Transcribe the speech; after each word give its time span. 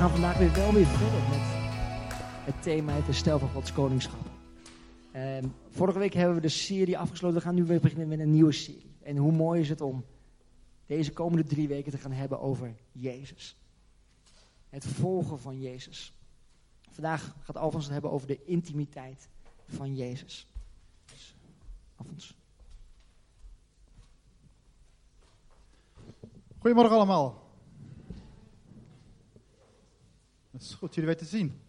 gaan 0.00 0.10
vandaag 0.10 0.38
weer 0.38 0.52
wel 0.52 0.72
weer 0.72 0.86
verder 0.86 1.28
met 1.28 1.40
het 2.44 2.62
thema 2.62 2.92
het 2.92 3.04
herstel 3.04 3.38
van 3.38 3.48
Gods 3.48 3.72
koningschap. 3.72 4.30
Ehm, 5.12 5.46
vorige 5.70 5.98
week 5.98 6.12
hebben 6.12 6.34
we 6.34 6.40
de 6.40 6.48
serie 6.48 6.98
afgesloten. 6.98 7.38
We 7.38 7.44
gaan 7.44 7.54
nu 7.54 7.64
weer 7.64 7.80
beginnen 7.80 8.08
met 8.08 8.18
een 8.18 8.30
nieuwe 8.30 8.52
serie. 8.52 8.94
En 9.02 9.16
hoe 9.16 9.32
mooi 9.32 9.60
is 9.60 9.68
het 9.68 9.80
om 9.80 10.04
deze 10.86 11.12
komende 11.12 11.44
drie 11.44 11.68
weken 11.68 11.92
te 11.92 11.98
gaan 11.98 12.12
hebben 12.12 12.40
over 12.40 12.74
Jezus. 12.92 13.56
Het 14.68 14.84
volgen 14.84 15.38
van 15.38 15.60
Jezus. 15.60 16.12
Vandaag 16.90 17.36
gaat 17.40 17.56
Alfons 17.56 17.84
het 17.84 17.92
hebben 17.92 18.10
over 18.10 18.26
de 18.26 18.44
intimiteit 18.44 19.28
van 19.68 19.94
Jezus. 19.94 20.46
Dus, 21.04 21.34
Alfons. 21.96 22.34
Goedemorgen 26.58 26.96
allemaal. 26.96 27.49
Het 30.50 30.62
is 30.62 30.74
goed 30.74 30.94
jullie 30.94 31.10
weer 31.10 31.18
te 31.18 31.24
zien. 31.24 31.60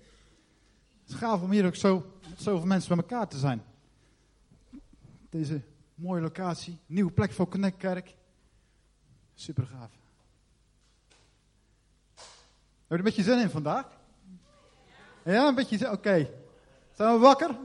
Het 1.02 1.10
is 1.10 1.16
gaaf 1.16 1.42
om 1.42 1.52
hier 1.52 1.66
ook 1.66 1.76
zo 1.76 2.20
zoveel 2.38 2.68
mensen 2.68 2.96
bij 2.96 2.98
elkaar 2.98 3.28
te 3.28 3.38
zijn. 3.38 3.64
Deze 5.30 5.62
mooie 5.96 6.22
locatie, 6.22 6.80
nieuwe 6.86 7.12
plek 7.12 7.32
voor 7.32 7.48
Connect 7.48 7.78
Kerk. 7.78 8.16
Super 9.34 9.66
gaaf. 9.66 9.92
Heb 12.12 12.88
je 12.88 12.94
er 12.94 12.98
een 12.98 13.04
beetje 13.04 13.24
zin 13.24 13.40
in 13.40 13.50
vandaag? 13.50 13.86
Ja, 15.24 15.48
een 15.48 15.56
beetje 15.56 15.78
zin. 15.78 15.92
Oké. 15.92 16.30
Zijn 16.92 17.14
we 17.14 17.20
wakker? 17.20 17.58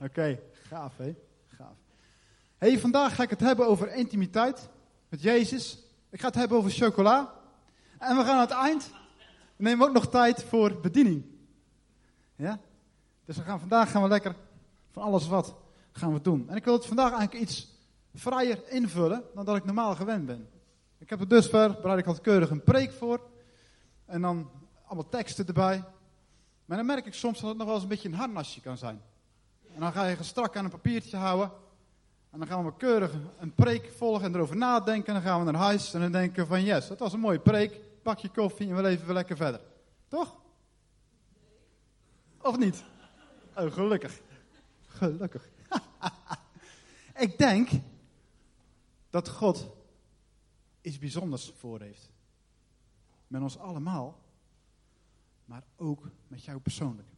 Oké, 0.00 0.40
gaaf 0.68 0.96
hè. 0.96 1.14
Gaaf. 1.48 1.76
Hey, 2.58 2.78
vandaag 2.78 3.14
ga 3.14 3.22
ik 3.22 3.30
het 3.30 3.40
hebben 3.40 3.66
over 3.66 3.94
intimiteit 3.94 4.68
met 5.08 5.22
Jezus. 5.22 5.78
Ik 6.10 6.20
ga 6.20 6.26
het 6.26 6.34
hebben 6.34 6.58
over 6.58 6.70
chocola. 6.70 7.34
En 7.98 8.16
we 8.16 8.22
gaan 8.22 8.34
aan 8.34 8.40
het 8.40 8.50
eind, 8.50 8.90
we 9.56 9.62
nemen 9.62 9.86
ook 9.86 9.92
nog 9.92 10.08
tijd 10.08 10.44
voor 10.44 10.80
bediening. 10.80 11.24
Ja? 12.36 12.60
Dus 13.24 13.36
we 13.36 13.42
gaan, 13.42 13.60
vandaag 13.60 13.90
gaan 13.90 14.02
we 14.02 14.08
lekker 14.08 14.36
van 14.90 15.02
alles 15.02 15.26
wat 15.26 15.54
gaan 15.92 16.12
we 16.12 16.20
doen. 16.20 16.48
En 16.48 16.56
ik 16.56 16.64
wil 16.64 16.74
het 16.74 16.86
vandaag 16.86 17.12
eigenlijk 17.12 17.42
iets 17.42 17.68
vrijer 18.14 18.68
invullen 18.68 19.22
dan 19.34 19.44
dat 19.44 19.56
ik 19.56 19.64
normaal 19.64 19.94
gewend 19.94 20.26
ben. 20.26 20.48
Ik 20.98 21.10
heb 21.10 21.20
er 21.20 21.28
dusver, 21.28 21.74
bereid 21.80 21.98
ik 21.98 22.06
al 22.06 22.20
keurig 22.20 22.50
een 22.50 22.62
preek 22.62 22.92
voor. 22.92 23.20
En 24.04 24.20
dan 24.20 24.50
allemaal 24.86 25.08
teksten 25.08 25.46
erbij. 25.46 25.84
Maar 26.64 26.76
dan 26.76 26.86
merk 26.86 27.06
ik 27.06 27.14
soms 27.14 27.40
dat 27.40 27.48
het 27.48 27.58
nog 27.58 27.66
wel 27.66 27.74
eens 27.74 27.84
een 27.84 27.88
beetje 27.88 28.08
een 28.08 28.14
harnasje 28.14 28.60
kan 28.60 28.76
zijn. 28.76 29.00
En 29.74 29.80
dan 29.80 29.92
ga 29.92 30.06
je 30.06 30.16
strak 30.20 30.56
aan 30.56 30.64
een 30.64 30.70
papiertje 30.70 31.16
houden. 31.16 31.50
En 32.30 32.38
dan 32.38 32.48
gaan 32.48 32.64
we 32.64 32.76
keurig 32.76 33.12
een 33.38 33.54
preek 33.54 33.92
volgen 33.96 34.24
en 34.24 34.34
erover 34.34 34.56
nadenken. 34.56 35.06
En 35.06 35.14
dan 35.14 35.22
gaan 35.22 35.44
we 35.44 35.52
naar 35.52 35.60
huis 35.60 35.94
en 35.94 36.00
dan 36.00 36.12
denken 36.12 36.46
van 36.46 36.64
yes, 36.64 36.88
dat 36.88 36.98
was 36.98 37.12
een 37.12 37.20
mooie 37.20 37.38
preek. 37.38 37.80
Pak 38.04 38.18
je 38.18 38.28
koffie 38.28 38.68
en 38.68 38.76
we 38.76 38.82
leven 38.82 39.06
weer 39.06 39.14
lekker 39.14 39.36
verder. 39.36 39.60
Toch? 40.08 40.40
Of 42.40 42.58
niet? 42.58 42.84
Oh, 43.56 43.72
gelukkig. 43.72 44.20
Gelukkig. 44.86 45.48
Ik 47.24 47.38
denk 47.38 47.68
dat 49.10 49.28
God 49.28 49.70
iets 50.80 50.98
bijzonders 50.98 51.52
voor 51.56 51.80
heeft. 51.80 52.10
Met 53.26 53.42
ons 53.42 53.58
allemaal, 53.58 54.20
maar 55.44 55.62
ook 55.76 56.08
met 56.28 56.44
jou 56.44 56.60
persoonlijk. 56.60 57.08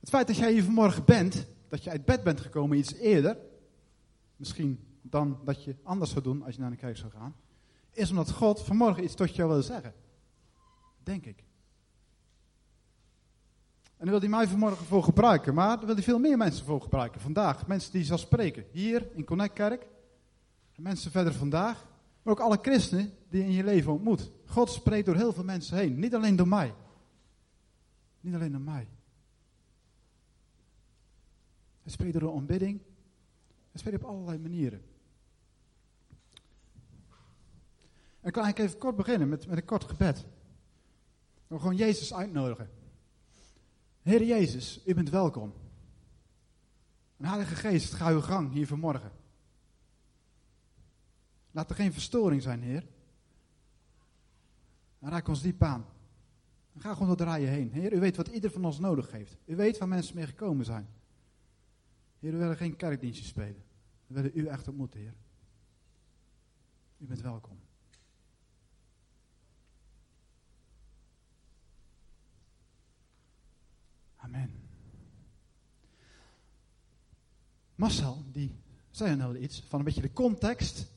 Het 0.00 0.08
feit 0.08 0.26
dat 0.26 0.36
jij 0.36 0.52
hier 0.52 0.64
vanmorgen 0.64 1.04
bent, 1.04 1.46
dat 1.68 1.84
je 1.84 1.90
uit 1.90 2.04
bed 2.04 2.22
bent 2.22 2.40
gekomen 2.40 2.78
iets 2.78 2.94
eerder, 2.94 3.38
misschien 4.36 4.86
dan 5.02 5.40
dat 5.44 5.64
je 5.64 5.76
anders 5.82 6.10
zou 6.10 6.22
doen 6.22 6.42
als 6.42 6.54
je 6.54 6.60
naar 6.60 6.70
de 6.70 6.76
kerk 6.76 6.96
zou 6.96 7.12
gaan, 7.12 7.34
is 7.98 8.10
omdat 8.10 8.30
God 8.30 8.62
vanmorgen 8.62 9.04
iets 9.04 9.14
tot 9.14 9.36
jou 9.36 9.50
wil 9.50 9.62
zeggen. 9.62 9.94
Denk 11.02 11.24
ik. 11.24 11.44
En 13.82 14.04
daar 14.04 14.10
wil 14.10 14.20
hij 14.20 14.28
mij 14.28 14.48
vanmorgen 14.48 14.86
voor 14.86 15.02
gebruiken, 15.02 15.54
maar 15.54 15.76
daar 15.76 15.86
wil 15.86 15.94
hij 15.94 16.04
veel 16.04 16.18
meer 16.18 16.36
mensen 16.36 16.64
voor 16.64 16.80
gebruiken. 16.80 17.20
Vandaag, 17.20 17.66
mensen 17.66 17.92
die 17.92 18.04
zal 18.04 18.18
spreken. 18.18 18.64
Hier 18.70 19.08
in 19.14 19.24
Connect 19.24 19.52
Kerk, 19.52 19.86
en 20.76 20.82
mensen 20.82 21.10
verder 21.10 21.34
vandaag, 21.34 21.86
maar 22.22 22.32
ook 22.32 22.40
alle 22.40 22.58
christenen 22.62 23.12
die 23.28 23.40
je 23.40 23.46
in 23.46 23.54
je 23.54 23.64
leven 23.64 23.92
ontmoet. 23.92 24.30
God 24.44 24.70
spreekt 24.70 25.06
door 25.06 25.16
heel 25.16 25.32
veel 25.32 25.44
mensen 25.44 25.76
heen, 25.76 25.98
niet 25.98 26.14
alleen 26.14 26.36
door 26.36 26.48
mij. 26.48 26.74
Niet 28.20 28.34
alleen 28.34 28.52
door 28.52 28.60
mij. 28.60 28.88
Hij 31.82 31.92
spreekt 31.92 32.12
door 32.12 32.22
de 32.22 32.28
ontbidding. 32.28 32.80
Hij 33.70 33.80
spreekt 33.80 34.02
op 34.02 34.10
allerlei 34.10 34.38
manieren. 34.38 34.82
En 38.28 38.34
ik 38.34 38.40
wil 38.40 38.46
eigenlijk 38.46 38.72
even 38.72 38.86
kort 38.86 39.06
beginnen 39.06 39.28
met, 39.28 39.46
met 39.46 39.58
een 39.58 39.64
kort 39.64 39.84
gebed. 39.84 40.26
We 41.46 41.58
gewoon 41.58 41.76
Jezus 41.76 42.14
uitnodigen. 42.14 42.70
Heer 44.02 44.24
Jezus, 44.24 44.80
u 44.86 44.94
bent 44.94 45.10
welkom. 45.10 45.52
En 47.16 47.24
Heilige 47.24 47.54
Geest, 47.54 47.92
ga 47.92 48.10
uw 48.10 48.20
gang 48.20 48.52
hier 48.52 48.66
vanmorgen. 48.66 49.12
Laat 51.50 51.70
er 51.70 51.76
geen 51.76 51.92
verstoring 51.92 52.42
zijn, 52.42 52.62
Heer. 52.62 52.86
En 54.98 55.10
raak 55.10 55.28
ons 55.28 55.42
diep 55.42 55.62
aan. 55.62 55.86
En 56.74 56.80
ga 56.80 56.92
gewoon 56.94 57.16
door 57.16 57.26
rijen 57.26 57.48
heen. 57.48 57.72
Heer, 57.72 57.92
u 57.92 58.00
weet 58.00 58.16
wat 58.16 58.28
ieder 58.28 58.50
van 58.50 58.64
ons 58.64 58.78
nodig 58.78 59.10
heeft. 59.10 59.36
U 59.44 59.56
weet 59.56 59.78
waar 59.78 59.88
mensen 59.88 60.16
mee 60.16 60.26
gekomen 60.26 60.64
zijn. 60.64 60.88
Heer, 62.18 62.32
we 62.32 62.38
willen 62.38 62.56
geen 62.56 62.76
kerkdienstje 62.76 63.26
spelen. 63.26 63.64
We 64.06 64.14
willen 64.14 64.30
u 64.34 64.46
echt 64.46 64.68
ontmoeten, 64.68 65.00
Heer. 65.00 65.14
U 66.98 67.06
bent 67.06 67.20
welkom. 67.20 67.67
Amen. 74.28 74.50
Marcel, 77.74 78.24
die 78.32 78.54
zei 78.90 79.22
al 79.22 79.34
iets 79.34 79.62
van 79.68 79.78
een 79.78 79.84
beetje 79.84 80.00
de 80.00 80.12
context 80.12 80.92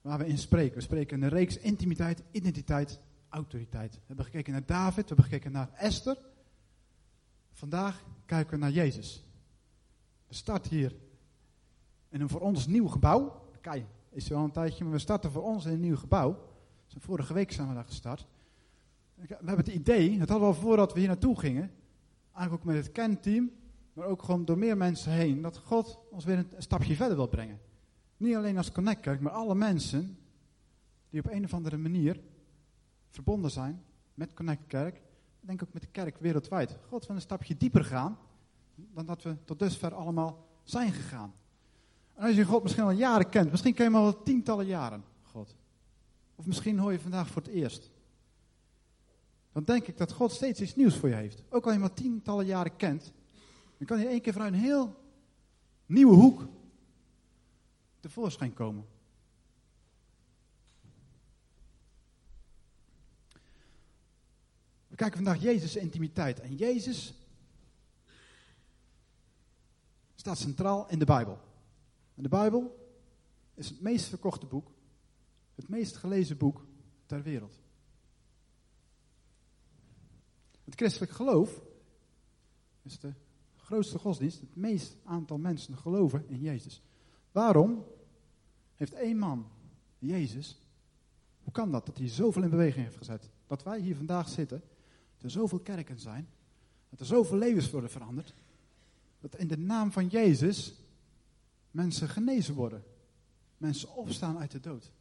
waar 0.00 0.18
we 0.18 0.26
in 0.26 0.38
spreken. 0.38 0.74
We 0.74 0.80
spreken 0.80 1.22
een 1.22 1.28
reeks 1.28 1.58
intimiteit, 1.58 2.22
identiteit, 2.30 2.98
autoriteit. 3.28 3.94
We 3.94 4.00
hebben 4.06 4.24
gekeken 4.24 4.52
naar 4.52 4.66
David, 4.66 5.02
we 5.02 5.06
hebben 5.06 5.24
gekeken 5.24 5.52
naar 5.52 5.72
Esther. 5.72 6.18
Vandaag 7.52 8.04
kijken 8.26 8.54
we 8.54 8.60
naar 8.60 8.70
Jezus. 8.70 9.24
We 10.26 10.34
starten 10.34 10.70
hier 10.70 10.94
in 12.08 12.20
een 12.20 12.28
voor 12.28 12.40
ons 12.40 12.66
nieuw 12.66 12.88
gebouw. 12.88 13.50
Kijk, 13.60 13.84
is 14.10 14.28
wel 14.28 14.44
een 14.44 14.52
tijdje, 14.52 14.84
maar 14.84 14.92
we 14.92 14.98
starten 14.98 15.30
voor 15.30 15.42
ons 15.42 15.64
in 15.64 15.72
een 15.72 15.80
nieuw 15.80 15.96
gebouw. 15.96 16.52
Dus 16.86 17.02
vorige 17.02 17.34
week 17.34 17.52
zijn 17.52 17.68
we 17.68 17.74
daar 17.74 17.84
gestart. 17.84 18.26
We 19.14 19.26
hebben 19.28 19.56
het 19.56 19.74
idee, 19.74 20.18
dat 20.18 20.28
hadden 20.28 20.48
we 20.48 20.54
al 20.54 20.60
voordat 20.60 20.92
we 20.92 20.98
hier 20.98 21.08
naartoe 21.08 21.38
gingen, 21.38 21.70
eigenlijk 22.34 22.54
ook 22.54 22.74
met 22.74 22.84
het 22.84 22.92
kenteam, 22.92 23.50
maar 23.92 24.06
ook 24.06 24.22
gewoon 24.22 24.44
door 24.44 24.58
meer 24.58 24.76
mensen 24.76 25.12
heen, 25.12 25.42
dat 25.42 25.56
God 25.56 25.98
ons 26.10 26.24
weer 26.24 26.38
een 26.38 26.62
stapje 26.62 26.96
verder 26.96 27.16
wil 27.16 27.28
brengen. 27.28 27.60
Niet 28.16 28.36
alleen 28.36 28.56
als 28.56 28.72
Connect 28.72 29.00
Kerk, 29.00 29.20
maar 29.20 29.32
alle 29.32 29.54
mensen 29.54 30.18
die 31.10 31.20
op 31.20 31.30
een 31.30 31.44
of 31.44 31.54
andere 31.54 31.76
manier 31.76 32.20
verbonden 33.10 33.50
zijn 33.50 33.82
met 34.14 34.34
Connect 34.34 34.66
Kerk, 34.66 35.02
denk 35.40 35.62
ook 35.62 35.72
met 35.72 35.82
de 35.82 35.88
kerk 35.88 36.18
wereldwijd. 36.18 36.76
God 36.88 37.06
wil 37.06 37.16
een 37.16 37.22
stapje 37.22 37.56
dieper 37.56 37.84
gaan 37.84 38.18
dan 38.74 39.06
dat 39.06 39.22
we 39.22 39.44
tot 39.44 39.58
dusver 39.58 39.94
allemaal 39.94 40.46
zijn 40.62 40.92
gegaan. 40.92 41.34
En 42.14 42.26
als 42.26 42.36
je 42.36 42.44
God 42.44 42.62
misschien 42.62 42.84
al 42.84 42.90
jaren 42.90 43.28
kent, 43.28 43.50
misschien 43.50 43.74
ken 43.74 43.84
je 43.84 43.90
hem 43.90 44.00
al 44.00 44.22
tientallen 44.22 44.66
jaren, 44.66 45.04
God. 45.22 45.56
Of 46.34 46.46
misschien 46.46 46.78
hoor 46.78 46.92
je 46.92 47.00
vandaag 47.00 47.28
voor 47.28 47.42
het 47.42 47.50
eerst. 47.50 47.90
Dan 49.54 49.64
denk 49.64 49.86
ik 49.86 49.96
dat 49.96 50.12
God 50.12 50.32
steeds 50.32 50.60
iets 50.60 50.74
nieuws 50.74 50.96
voor 50.96 51.08
je 51.08 51.14
heeft. 51.14 51.42
Ook 51.48 51.66
al 51.66 51.72
je 51.72 51.78
maar 51.78 51.94
tientallen 51.94 52.46
jaren 52.46 52.76
kent, 52.76 53.12
dan 53.78 53.86
kan 53.86 53.98
je 53.98 54.06
één 54.06 54.20
keer 54.20 54.32
vanuit 54.32 54.52
een 54.52 54.58
heel 54.58 54.96
nieuwe 55.86 56.14
hoek 56.14 56.48
tevoorschijn 58.00 58.54
komen. 58.54 58.86
We 64.88 64.96
kijken 64.96 65.24
vandaag 65.24 65.42
Jezus' 65.42 65.76
intimiteit. 65.76 66.40
En 66.40 66.54
Jezus 66.54 67.14
staat 70.14 70.38
centraal 70.38 70.88
in 70.88 70.98
de 70.98 71.04
Bijbel. 71.04 71.38
En 72.14 72.22
de 72.22 72.28
Bijbel 72.28 72.92
is 73.54 73.68
het 73.68 73.80
meest 73.80 74.06
verkochte 74.06 74.46
boek, 74.46 74.70
het 75.54 75.68
meest 75.68 75.96
gelezen 75.96 76.36
boek 76.36 76.66
ter 77.06 77.22
wereld. 77.22 77.63
Het 80.64 80.74
christelijk 80.74 81.12
geloof 81.12 81.62
is 82.82 82.98
de 82.98 83.12
grootste 83.56 83.98
godsdienst. 83.98 84.40
Het 84.40 84.56
meest 84.56 84.96
aantal 85.04 85.38
mensen 85.38 85.76
geloven 85.76 86.28
in 86.28 86.40
Jezus. 86.40 86.82
Waarom 87.32 87.84
heeft 88.74 88.92
één 88.92 89.18
man, 89.18 89.46
Jezus, 89.98 90.62
hoe 91.42 91.52
kan 91.52 91.70
dat, 91.70 91.86
dat 91.86 91.98
hij 91.98 92.08
zoveel 92.08 92.42
in 92.42 92.50
beweging 92.50 92.84
heeft 92.84 92.96
gezet? 92.96 93.30
Dat 93.46 93.62
wij 93.62 93.80
hier 93.80 93.96
vandaag 93.96 94.28
zitten, 94.28 94.62
dat 95.14 95.22
er 95.22 95.30
zoveel 95.30 95.60
kerken 95.60 95.98
zijn, 95.98 96.28
dat 96.90 97.00
er 97.00 97.06
zoveel 97.06 97.38
levens 97.38 97.70
worden 97.70 97.90
veranderd, 97.90 98.34
dat 99.20 99.36
in 99.36 99.48
de 99.48 99.58
naam 99.58 99.92
van 99.92 100.06
Jezus 100.06 100.74
mensen 101.70 102.08
genezen 102.08 102.54
worden. 102.54 102.84
Mensen 103.56 103.94
opstaan 103.94 104.38
uit 104.38 104.50
de 104.50 104.60
dood. 104.60 104.92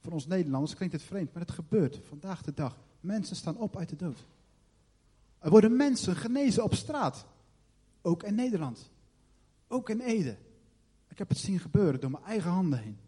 Voor 0.00 0.12
ons 0.12 0.26
Nederlanders 0.26 0.74
klinkt 0.74 0.94
het 0.94 1.04
vreemd, 1.04 1.32
maar 1.32 1.42
het 1.42 1.50
gebeurt 1.50 2.00
vandaag 2.02 2.42
de 2.42 2.54
dag. 2.54 2.76
Mensen 3.02 3.36
staan 3.36 3.56
op 3.56 3.76
uit 3.76 3.88
de 3.88 3.96
dood. 3.96 4.24
Er 5.38 5.50
worden 5.50 5.76
mensen 5.76 6.16
genezen 6.16 6.64
op 6.64 6.74
straat. 6.74 7.26
Ook 8.02 8.22
in 8.22 8.34
Nederland. 8.34 8.90
Ook 9.68 9.88
in 9.88 10.00
Ede. 10.00 10.36
Ik 11.08 11.18
heb 11.18 11.28
het 11.28 11.38
zien 11.38 11.58
gebeuren 11.58 12.00
door 12.00 12.10
mijn 12.10 12.24
eigen 12.24 12.50
handen 12.50 12.78
heen. 12.78 12.98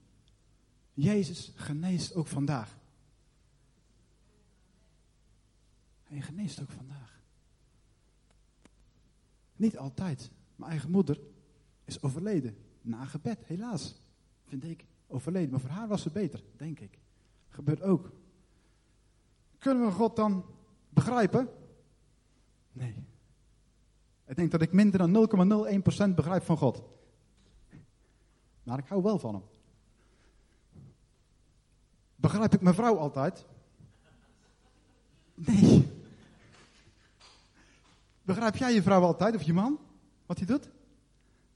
Jezus 0.93 1.53
geneest 1.55 2.15
ook 2.15 2.27
vandaag. 2.27 2.77
Hij 6.05 6.21
geneest 6.21 6.61
ook 6.61 6.71
vandaag. 6.71 7.21
Niet 9.57 9.79
altijd. 9.79 10.31
Mijn 10.57 10.71
eigen 10.71 10.91
moeder 10.91 11.21
is 11.85 12.03
overleden. 12.03 12.57
Na 12.81 13.05
gebed, 13.05 13.45
helaas. 13.45 14.01
Vind 14.45 14.65
ik 14.65 14.85
overleden. 15.07 15.51
Maar 15.51 15.61
voor 15.61 15.71
haar 15.71 15.89
was 15.89 16.05
het 16.05 16.13
beter, 16.13 16.43
denk 16.57 16.81
ik. 16.81 16.99
Gebeurt 17.49 17.83
ook. 17.83 18.13
Kunnen 19.65 19.87
we 19.87 19.93
God 19.93 20.17
dan 20.17 20.45
begrijpen? 20.89 21.49
Nee. 22.73 23.05
Ik 24.27 24.37
denk 24.37 24.51
dat 24.51 24.63
ik 24.63 24.73
minder 24.73 24.99
dan 24.99 25.29
0,01% 26.11 26.15
begrijp 26.15 26.43
van 26.43 26.57
God. 26.57 26.83
Maar 28.63 28.79
ik 28.79 28.87
hou 28.87 29.03
wel 29.03 29.19
van 29.19 29.35
hem. 29.35 29.43
Begrijp 32.17 32.55
ik 32.55 32.61
mijn 32.61 32.75
vrouw 32.75 32.97
altijd? 32.97 33.47
Nee. 35.35 35.91
Begrijp 38.23 38.57
jij 38.57 38.75
je 38.75 38.83
vrouw 38.83 39.03
altijd 39.03 39.35
of 39.35 39.43
je 39.43 39.53
man? 39.53 39.79
Wat 40.27 40.39
hij 40.39 40.47
doet? 40.47 40.71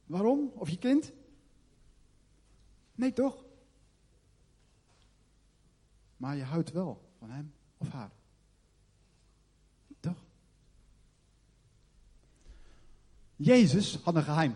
Waarom? 0.06 0.52
Of 0.55 0.69
je 0.69 0.78
kind? 0.78 1.12
Nee, 2.94 3.12
toch? 3.12 3.44
Maar 6.16 6.37
je 6.37 6.43
houdt 6.44 6.72
wel 6.72 7.10
van 7.19 7.31
hem 7.31 7.56
of 7.79 7.89
haar. 7.89 8.11
Toch? 10.01 10.25
Jezus 13.37 13.99
had 14.03 14.15
een 14.15 14.23
geheim. 14.23 14.55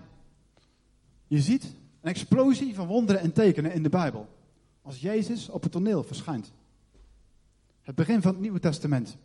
Je 1.26 1.40
ziet 1.40 1.64
een 2.00 2.10
explosie 2.10 2.74
van 2.74 2.86
wonderen 2.86 3.20
en 3.20 3.32
tekenen 3.32 3.72
in 3.72 3.82
de 3.82 3.88
Bijbel. 3.88 4.28
Als 4.82 5.00
Jezus 5.00 5.48
op 5.48 5.62
het 5.62 5.72
toneel 5.72 6.02
verschijnt. 6.02 6.52
Het 7.82 7.94
begin 7.94 8.22
van 8.22 8.32
het 8.32 8.40
Nieuwe 8.40 8.60
Testament. 8.60 9.16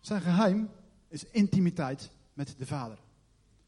Zijn 0.00 0.20
geheim 0.20 0.70
is 1.08 1.24
intimiteit 1.24 2.10
met 2.32 2.54
de 2.58 2.66
Vader. 2.66 2.98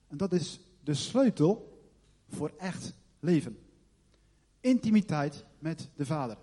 En 0.09 0.17
dat 0.17 0.33
is 0.33 0.61
de 0.83 0.95
sleutel 0.95 1.81
voor 2.29 2.53
echt 2.59 2.93
leven. 3.21 3.59
Intimiteit 4.61 5.45
met 5.59 5.89
de 5.97 6.07
Vader. 6.07 6.37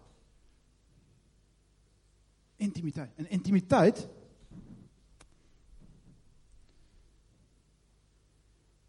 Intimiteit. 2.64 3.16
En 3.16 3.30
intimiteit 3.30 4.08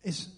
is 0.01 0.31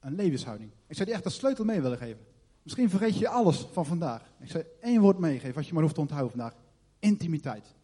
een 0.00 0.14
levenshouding. 0.14 0.70
Ik 0.86 0.94
zou 0.94 1.04
die 1.04 1.14
echt 1.14 1.24
als 1.24 1.34
sleutel 1.34 1.64
mee 1.64 1.80
willen 1.80 1.98
geven. 1.98 2.26
Misschien 2.62 2.90
vergeet 2.90 3.18
je 3.18 3.28
alles 3.28 3.58
van 3.58 3.86
vandaag. 3.86 4.32
Ik 4.40 4.50
zou 4.50 4.64
één 4.80 5.00
woord 5.00 5.18
meegeven, 5.18 5.54
wat 5.54 5.66
je 5.66 5.72
maar 5.72 5.82
hoeft 5.82 5.94
te 5.94 6.00
onthouden 6.00 6.30
vandaag. 6.30 6.54
Intimiteit. 6.98 7.74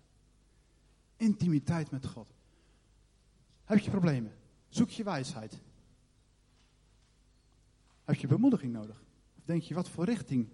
Intimiteit 1.16 1.90
met 1.90 2.06
God. 2.06 2.34
Heb 3.64 3.78
je 3.78 3.90
problemen? 3.90 4.32
Zoek 4.68 4.90
je 4.90 5.04
wijsheid. 5.04 5.60
Heb 8.04 8.16
je 8.16 8.26
bemoediging 8.26 8.72
nodig? 8.72 9.02
Of 9.38 9.44
denk 9.44 9.62
je, 9.62 9.74
wat 9.74 9.88
voor 9.88 10.04
richting 10.04 10.48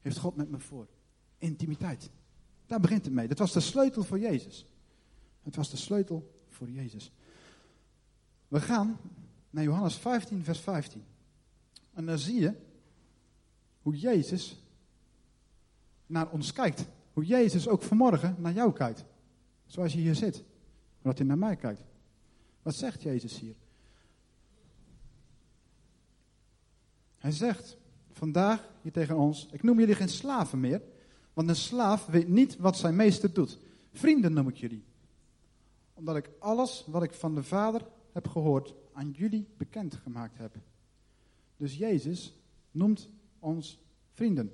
heeft 0.00 0.18
God 0.18 0.36
met 0.36 0.50
me 0.50 0.58
voor? 0.58 0.88
Intimiteit. 1.38 2.10
Daar 2.72 2.80
begint 2.80 3.04
het 3.04 3.14
mee. 3.14 3.28
Dat 3.28 3.38
was 3.38 3.52
de 3.52 3.60
sleutel 3.60 4.02
voor 4.02 4.18
Jezus. 4.18 4.66
Het 5.42 5.56
was 5.56 5.70
de 5.70 5.76
sleutel 5.76 6.40
voor 6.48 6.70
Jezus. 6.70 7.12
We 8.48 8.60
gaan 8.60 8.98
naar 9.50 9.64
Johannes 9.64 9.96
15, 9.96 10.44
vers 10.44 10.58
15. 10.58 11.04
En 11.92 12.06
dan 12.06 12.18
zie 12.18 12.40
je 12.40 12.54
hoe 13.82 13.98
Jezus 13.98 14.64
naar 16.06 16.30
ons 16.30 16.52
kijkt. 16.52 16.86
Hoe 17.12 17.24
Jezus 17.24 17.68
ook 17.68 17.82
vanmorgen 17.82 18.36
naar 18.38 18.52
jou 18.52 18.72
kijkt. 18.72 19.04
Zoals 19.66 19.92
je 19.92 19.98
hier 19.98 20.14
zit. 20.14 20.36
Maar 20.36 21.12
dat 21.12 21.18
hij 21.18 21.26
naar 21.26 21.38
mij 21.38 21.56
kijkt. 21.56 21.82
Wat 22.62 22.74
zegt 22.74 23.02
Jezus 23.02 23.40
hier? 23.40 23.54
Hij 27.18 27.32
zegt 27.32 27.76
vandaag 28.10 28.68
hier 28.82 28.92
tegen 28.92 29.16
ons: 29.16 29.48
Ik 29.50 29.62
noem 29.62 29.78
jullie 29.78 29.94
geen 29.94 30.08
slaven 30.08 30.60
meer, 30.60 30.82
want 31.32 31.48
een 31.48 31.56
slaaf 31.56 32.06
weet 32.06 32.28
niet 32.28 32.56
wat 32.56 32.76
zijn 32.76 32.96
meester 32.96 33.32
doet. 33.32 33.58
Vrienden 33.92 34.32
noem 34.32 34.48
ik 34.48 34.56
jullie, 34.56 34.84
omdat 35.94 36.16
ik 36.16 36.30
alles 36.38 36.84
wat 36.86 37.02
ik 37.02 37.14
van 37.14 37.34
de 37.34 37.42
Vader 37.42 37.86
heb 38.12 38.28
gehoord 38.28 38.74
aan 38.92 39.10
jullie 39.10 39.48
bekendgemaakt 39.56 40.38
heb. 40.38 40.54
Dus 41.56 41.76
Jezus 41.76 42.34
noemt 42.70 43.08
ons 43.38 43.78
vrienden. 44.12 44.52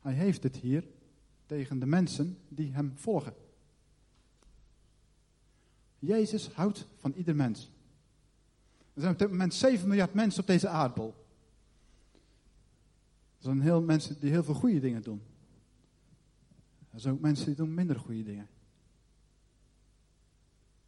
Hij 0.00 0.12
heeft 0.12 0.42
het 0.42 0.56
hier 0.56 0.84
tegen 1.46 1.78
de 1.78 1.86
mensen 1.86 2.38
die 2.48 2.72
hem 2.72 2.92
volgen. 2.94 3.34
Jezus 5.98 6.48
houdt 6.48 6.86
van 6.96 7.12
ieder 7.12 7.36
mens. 7.36 7.70
Er 8.94 9.00
zijn 9.00 9.12
op 9.12 9.18
dit 9.18 9.30
moment 9.30 9.54
7 9.54 9.88
miljard 9.88 10.14
mensen 10.14 10.40
op 10.40 10.46
deze 10.46 10.68
aardbol. 10.68 11.14
Er 13.38 13.44
zijn 13.44 13.60
heel 13.60 13.82
mensen 13.82 14.20
die 14.20 14.30
heel 14.30 14.44
veel 14.44 14.54
goede 14.54 14.80
dingen 14.80 15.02
doen. 15.02 15.22
Er 16.90 17.00
zijn 17.00 17.14
ook 17.14 17.20
mensen 17.20 17.46
die 17.46 17.54
doen 17.54 17.74
minder 17.74 17.98
goede 17.98 18.22
dingen. 18.22 18.48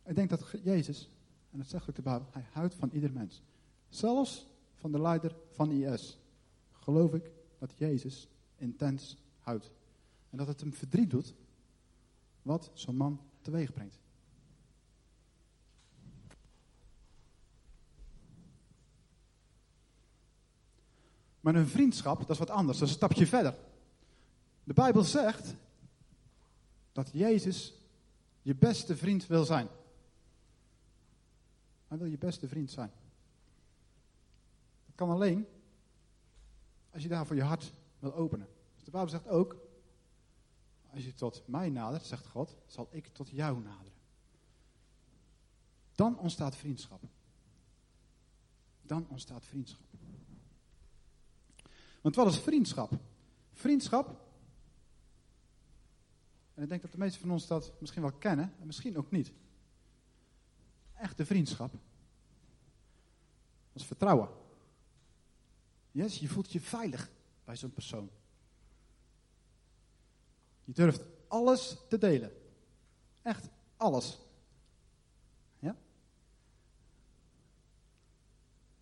Ik 0.05 0.15
denk 0.15 0.31
dat 0.31 0.55
Jezus, 0.63 1.11
en 1.51 1.59
dat 1.59 1.69
zegt 1.69 1.89
ook 1.89 1.95
de 1.95 2.03
Bijbel, 2.03 2.29
hij 2.31 2.45
houdt 2.53 2.75
van 2.75 2.91
ieder 2.93 3.13
mens. 3.13 3.43
Zelfs 3.89 4.47
van 4.75 4.93
de 4.93 5.01
leider 5.01 5.37
van 5.51 5.71
IS. 5.71 6.19
Geloof 6.71 7.15
ik 7.15 7.31
dat 7.59 7.73
Jezus 7.77 8.29
intens 8.57 9.17
houdt. 9.39 9.71
En 10.31 10.39
dat 10.39 10.47
het 10.47 10.61
hem 10.61 10.73
verdriet 10.73 11.11
doet 11.11 11.35
wat 12.43 12.71
zo'n 12.75 12.97
man 12.97 13.21
teweeg 13.41 13.73
brengt. 13.73 13.99
Maar 21.51 21.61
een 21.61 21.69
vriendschap, 21.69 22.19
dat 22.19 22.31
is 22.31 22.39
wat 22.39 22.51
anders, 22.51 22.79
dat 22.79 22.89
is 22.89 22.95
een 22.95 23.01
stapje 23.01 23.27
verder. 23.27 23.55
De 24.65 24.73
Bijbel 24.73 25.03
zegt 25.03 25.55
dat 26.93 27.11
Jezus 27.13 27.75
je 28.43 28.55
beste 28.55 28.97
vriend 28.97 29.27
wil 29.27 29.45
zijn. 29.45 29.69
Hij 31.89 31.99
wil 31.99 32.07
je 32.07 32.19
beste 32.19 32.49
vriend 32.49 32.71
zijn. 32.71 32.91
Dat 34.87 34.95
kan 34.95 35.11
alleen 35.11 35.47
als 36.91 37.03
je 37.03 37.09
daarvoor 37.09 37.37
je 37.37 37.43
hart 37.43 37.73
wil 37.99 38.15
openen. 38.15 38.49
Dus 38.75 38.85
de 38.85 38.91
Bijbel 38.91 39.11
zegt 39.11 39.29
ook, 39.29 39.57
als 40.91 41.05
je 41.05 41.15
tot 41.15 41.43
mij 41.47 41.71
nadert, 41.71 42.07
zegt 42.07 42.27
God, 42.27 42.57
zal 42.67 42.89
ik 42.91 43.07
tot 43.07 43.29
jou 43.29 43.63
naderen. 43.63 43.99
Dan 45.95 46.19
ontstaat 46.19 46.57
vriendschap. 46.57 47.03
Dan 48.83 49.09
ontstaat 49.09 49.47
vriendschap. 49.47 49.89
Want 52.01 52.15
wat 52.15 52.27
is 52.27 52.39
vriendschap? 52.39 52.93
Vriendschap, 53.53 54.21
en 56.55 56.63
ik 56.63 56.69
denk 56.69 56.83
dat 56.83 56.93
de 56.93 56.99
meesten 56.99 57.21
van 57.21 57.31
ons 57.31 57.47
dat 57.47 57.73
misschien 57.81 58.03
wel 58.03 58.13
kennen, 58.13 58.55
en 58.61 58.67
misschien 58.67 58.97
ook 58.97 59.11
niet. 59.11 59.33
Echte 60.95 61.27
vriendschap, 61.27 61.73
dat 63.73 63.83
is 63.83 63.85
vertrouwen. 63.85 64.29
Yes, 65.91 66.19
je 66.19 66.29
voelt 66.29 66.53
je 66.53 66.61
veilig 66.61 67.11
bij 67.45 67.57
zo'n 67.57 67.73
persoon. 67.73 68.11
Je 70.65 70.73
durft 70.73 71.03
alles 71.29 71.77
te 71.89 71.99
delen. 71.99 72.33
Echt 73.23 73.49
alles. 73.77 74.19
Ja? 75.59 75.77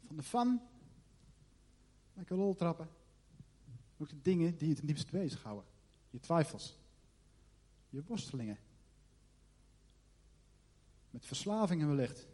Van 0.06 0.16
de 0.16 0.22
fun, 0.22 0.60
lekker 2.14 2.37
lol 2.37 2.54
trappen, 2.54 2.88
ook 3.99 4.09
de 4.09 4.23
dingen 4.23 4.57
die 4.57 4.69
je 4.69 4.75
het 4.75 4.87
diepst 4.87 5.11
bezighouden. 5.11 5.64
Je 6.11 6.21
twijfels. 6.21 6.78
Je 7.88 8.02
worstelingen. 8.07 8.59
Met 11.11 11.26
verslavingen 11.26 11.88
wellicht. 11.88 12.26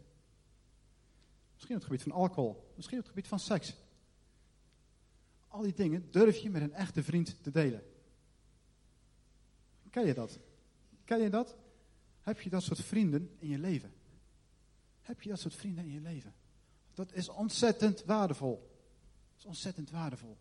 Misschien 1.53 1.75
op 1.75 1.81
het 1.81 1.91
gebied 1.91 2.03
van 2.03 2.11
alcohol. 2.11 2.71
Misschien 2.75 2.97
op 2.97 3.03
het 3.03 3.13
gebied 3.13 3.29
van 3.29 3.39
seks. 3.39 3.75
Al 5.47 5.61
die 5.61 5.73
dingen 5.73 6.11
durf 6.11 6.37
je 6.37 6.49
met 6.49 6.61
een 6.61 6.73
echte 6.73 7.03
vriend 7.03 7.43
te 7.43 7.51
delen. 7.51 7.83
Ken 9.89 10.05
je 10.05 10.13
dat? 10.13 10.39
Ken 11.05 11.21
je 11.21 11.29
dat? 11.29 11.55
Heb 12.19 12.41
je 12.41 12.49
dat 12.49 12.63
soort 12.63 12.81
vrienden 12.81 13.35
in 13.37 13.47
je 13.47 13.59
leven? 13.59 13.93
Heb 15.01 15.21
je 15.21 15.29
dat 15.29 15.39
soort 15.39 15.55
vrienden 15.55 15.85
in 15.85 15.91
je 15.91 16.01
leven? 16.01 16.33
Dat 16.93 17.13
is 17.13 17.29
ontzettend 17.29 18.03
waardevol. 18.03 18.69
Dat 19.29 19.37
is 19.37 19.45
ontzettend 19.45 19.89
waardevol. 19.89 20.37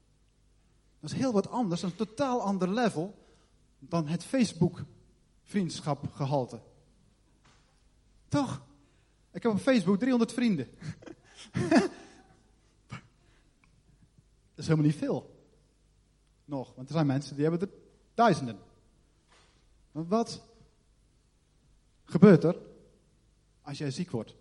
Dat 1.04 1.12
is 1.12 1.18
heel 1.18 1.32
wat 1.32 1.50
anders, 1.50 1.82
een 1.82 1.94
totaal 1.94 2.42
ander 2.42 2.68
level 2.68 3.14
dan 3.78 4.06
het 4.06 4.24
Facebook 4.24 4.84
vriendschap 5.42 6.12
gehalte. 6.12 6.60
Toch? 8.28 8.62
Ik 9.30 9.42
heb 9.42 9.52
op 9.52 9.58
Facebook 9.58 9.98
300 9.98 10.32
vrienden. 10.32 10.68
dat 11.72 11.90
is 14.54 14.64
helemaal 14.64 14.86
niet 14.86 14.96
veel. 14.96 15.44
Nog, 16.44 16.74
want 16.74 16.88
er 16.88 16.94
zijn 16.94 17.06
mensen 17.06 17.34
die 17.34 17.48
hebben 17.48 17.68
er 17.68 17.74
duizenden. 18.14 18.58
Maar 19.92 20.06
wat 20.06 20.42
gebeurt 22.04 22.44
er 22.44 22.56
als 23.62 23.78
jij 23.78 23.90
ziek 23.90 24.10
wordt? 24.10 24.34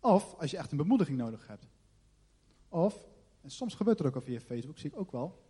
Of 0.00 0.34
als 0.38 0.50
je 0.50 0.56
echt 0.56 0.70
een 0.70 0.76
bemoediging 0.76 1.18
nodig 1.18 1.46
hebt. 1.46 1.66
Of, 2.68 3.06
en 3.48 3.54
soms 3.54 3.74
gebeurt 3.74 4.00
er 4.00 4.06
ook 4.06 4.14
al 4.14 4.20
via 4.20 4.40
Facebook, 4.40 4.78
zie 4.78 4.90
ik 4.90 4.96
ook 4.96 5.12
wel. 5.12 5.44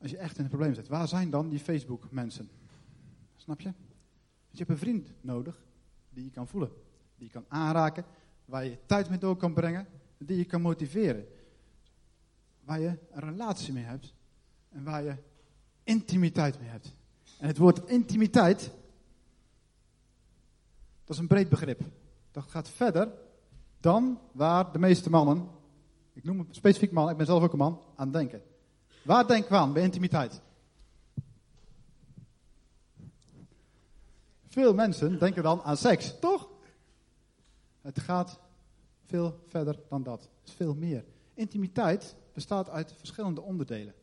Als 0.00 0.10
je 0.10 0.16
echt 0.16 0.38
in 0.38 0.44
een 0.44 0.50
probleem 0.50 0.74
zit, 0.74 0.88
waar 0.88 1.08
zijn 1.08 1.30
dan 1.30 1.48
die 1.48 1.58
Facebook 1.58 2.10
mensen? 2.10 2.50
Snap 3.36 3.60
je? 3.60 3.72
je 4.50 4.58
hebt 4.58 4.70
een 4.70 4.78
vriend 4.78 5.12
nodig 5.20 5.64
die 6.10 6.24
je 6.24 6.30
kan 6.30 6.48
voelen, 6.48 6.70
die 7.16 7.26
je 7.26 7.32
kan 7.32 7.44
aanraken, 7.48 8.04
waar 8.44 8.64
je 8.64 8.78
tijd 8.86 9.08
mee 9.08 9.18
door 9.18 9.36
kan 9.36 9.54
brengen, 9.54 9.86
die 10.18 10.36
je 10.36 10.44
kan 10.44 10.60
motiveren. 10.60 11.26
Waar 12.64 12.80
je 12.80 12.98
een 13.10 13.20
relatie 13.20 13.72
mee 13.72 13.84
hebt 13.84 14.14
en 14.68 14.84
waar 14.84 15.02
je 15.02 15.16
intimiteit 15.82 16.60
mee 16.60 16.68
hebt. 16.68 16.94
En 17.38 17.46
het 17.46 17.58
woord 17.58 17.88
intimiteit, 17.88 18.60
dat 21.04 21.16
is 21.16 21.18
een 21.18 21.26
breed 21.26 21.48
begrip. 21.48 21.80
Dat 22.30 22.44
gaat 22.44 22.68
verder 22.68 23.12
dan 23.80 24.20
waar 24.32 24.72
de 24.72 24.78
meeste 24.78 25.10
mannen, 25.10 25.60
ik 26.12 26.24
noem 26.24 26.38
het 26.38 26.56
specifiek 26.56 26.92
man, 26.92 27.10
ik 27.10 27.16
ben 27.16 27.26
zelf 27.26 27.42
ook 27.42 27.52
een 27.52 27.58
man, 27.58 27.80
aan 27.96 28.12
denken. 28.12 28.42
Waar 29.04 29.26
denken 29.26 29.50
we 29.50 29.56
aan 29.56 29.72
bij 29.72 29.82
intimiteit? 29.82 30.40
Veel 34.46 34.74
mensen 34.74 35.18
denken 35.18 35.42
dan 35.42 35.62
aan 35.62 35.76
seks, 35.76 36.18
toch? 36.20 36.48
Het 37.80 38.00
gaat 38.00 38.40
veel 39.04 39.40
verder 39.46 39.78
dan 39.88 40.02
dat. 40.02 40.20
Het 40.20 40.48
is 40.48 40.54
veel 40.54 40.74
meer. 40.74 41.04
Intimiteit 41.34 42.16
bestaat 42.32 42.68
uit 42.68 42.94
verschillende 42.96 43.40
onderdelen. 43.40 43.94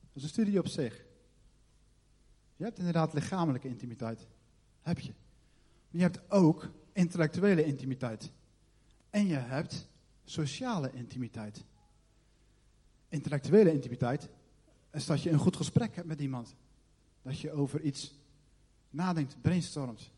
Dat 0.00 0.16
is 0.16 0.22
een 0.22 0.28
studie 0.28 0.58
op 0.58 0.68
zich. 0.68 1.04
Je 2.56 2.64
hebt 2.64 2.78
inderdaad 2.78 3.12
lichamelijke 3.12 3.68
intimiteit. 3.68 4.26
Heb 4.82 4.98
je. 4.98 5.12
Maar 5.90 6.00
je 6.00 6.02
hebt 6.02 6.30
ook 6.30 6.68
intellectuele 6.92 7.64
intimiteit. 7.64 8.30
En 9.10 9.26
je 9.26 9.36
hebt 9.36 9.88
sociale 10.30 10.90
intimiteit. 10.92 11.64
Intellectuele 13.08 13.72
intimiteit 13.72 14.28
is 14.92 15.06
dat 15.06 15.22
je 15.22 15.30
een 15.30 15.38
goed 15.38 15.56
gesprek 15.56 15.94
hebt 15.94 16.06
met 16.06 16.20
iemand. 16.20 16.54
Dat 17.22 17.40
je 17.40 17.52
over 17.52 17.80
iets 17.80 18.14
nadenkt, 18.90 19.36
brainstormt. 19.40 20.10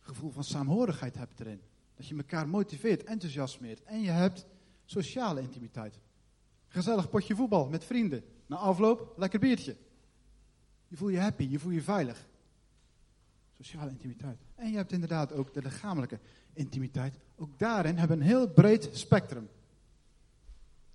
Gevoel 0.00 0.30
van 0.30 0.44
saamhorigheid 0.44 1.14
hebt 1.14 1.40
erin. 1.40 1.60
Dat 1.94 2.06
je 2.06 2.16
elkaar 2.16 2.48
motiveert, 2.48 3.04
enthousiasmeert. 3.04 3.82
En 3.82 4.00
je 4.00 4.10
hebt 4.10 4.46
sociale 4.84 5.40
intimiteit. 5.40 6.00
Gezellig 6.68 7.08
potje 7.08 7.34
voetbal 7.34 7.68
met 7.68 7.84
vrienden. 7.84 8.24
Na 8.46 8.56
afloop, 8.56 9.14
lekker 9.16 9.40
biertje. 9.40 9.76
Je 10.88 10.96
voel 10.96 11.08
je 11.08 11.18
happy, 11.18 11.44
je 11.44 11.58
voel 11.58 11.72
je 11.72 11.82
veilig. 11.82 12.26
Sociale 13.56 13.90
intimiteit. 13.90 14.38
En 14.54 14.70
je 14.70 14.76
hebt 14.76 14.92
inderdaad 14.92 15.32
ook 15.32 15.54
de 15.54 15.62
lichamelijke 15.62 16.18
intimiteit. 16.52 17.18
Ook 17.42 17.58
daarin 17.58 17.96
hebben 17.96 18.20
een 18.20 18.26
heel 18.26 18.48
breed 18.48 18.88
spectrum. 18.92 19.48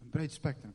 Een 0.02 0.10
breed 0.10 0.32
spectrum. 0.32 0.74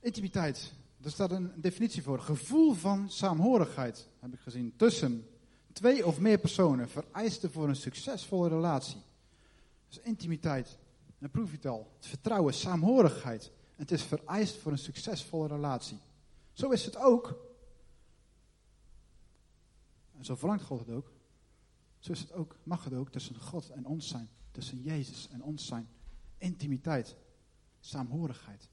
Intimiteit. 0.00 0.72
Er 1.02 1.10
staat 1.10 1.30
een 1.30 1.52
definitie 1.54 2.02
voor. 2.02 2.20
Gevoel 2.20 2.72
van 2.72 3.10
saamhorigheid, 3.10 4.08
heb 4.20 4.32
ik 4.32 4.40
gezien, 4.40 4.74
tussen 4.76 5.28
twee 5.72 6.06
of 6.06 6.20
meer 6.20 6.38
personen 6.38 6.88
vereiste 6.88 7.50
voor 7.50 7.68
een 7.68 7.76
succesvolle 7.76 8.48
relatie. 8.48 9.02
Dus 9.88 9.98
intimiteit, 9.98 10.78
dan 11.18 11.30
proef 11.30 11.50
je 11.50 11.56
het 11.56 11.66
al. 11.66 11.92
Het 11.96 12.06
vertrouwen, 12.06 12.54
saamhorigheid. 12.54 13.44
En 13.44 13.82
het 13.82 13.90
is 13.90 14.02
vereist 14.02 14.56
voor 14.56 14.72
een 14.72 14.78
succesvolle 14.78 15.48
relatie. 15.48 15.98
Zo 16.52 16.70
is 16.70 16.84
het 16.84 16.96
ook. 16.96 17.45
En 20.18 20.24
zo 20.24 20.36
verlangt 20.36 20.64
God 20.64 20.78
het 20.78 20.90
ook. 20.90 21.12
Zo 21.98 22.12
is 22.12 22.20
het 22.20 22.32
ook, 22.32 22.56
mag 22.62 22.84
het 22.84 22.92
ook 22.92 23.10
tussen 23.10 23.40
God 23.40 23.70
en 23.70 23.86
ons 23.86 24.08
zijn. 24.08 24.28
Tussen 24.50 24.82
Jezus 24.82 25.28
en 25.28 25.42
ons 25.42 25.66
zijn. 25.66 25.88
Intimiteit, 26.38 27.16
saamhorigheid. 27.80 28.68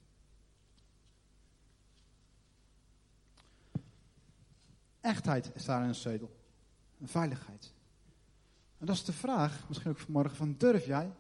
Echtheid 5.01 5.55
is 5.55 5.65
daar 5.65 5.83
een 5.87 5.95
sleutel. 5.95 6.35
Een 6.99 7.07
veiligheid. 7.07 7.73
En 8.77 8.85
dat 8.85 8.95
is 8.95 9.03
de 9.03 9.13
vraag, 9.13 9.67
misschien 9.67 9.91
ook 9.91 9.99
vanmorgen, 9.99 10.35
van 10.35 10.57
durf 10.57 10.85
jij 10.85 11.11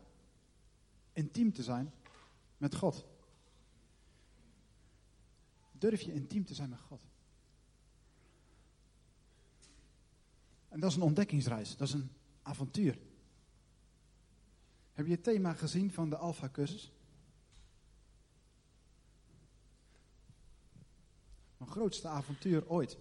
intiem 1.13 1.53
te 1.53 1.63
zijn 1.63 1.93
met 2.57 2.75
God? 2.75 3.05
Durf 5.71 6.01
je 6.01 6.13
intiem 6.13 6.45
te 6.45 6.53
zijn 6.53 6.69
met 6.69 6.81
God? 6.81 7.01
En 10.73 10.79
dat 10.79 10.89
is 10.89 10.95
een 10.95 11.01
ontdekkingsreis, 11.01 11.77
dat 11.77 11.87
is 11.87 11.93
een 11.93 12.09
avontuur. 12.41 12.97
Heb 14.93 15.05
je 15.05 15.11
het 15.11 15.23
thema 15.23 15.53
gezien 15.53 15.91
van 15.91 16.09
de 16.09 16.17
Alpha-cursus? 16.17 16.91
Mijn 21.57 21.71
grootste 21.71 22.07
avontuur 22.07 22.69
ooit. 22.69 22.97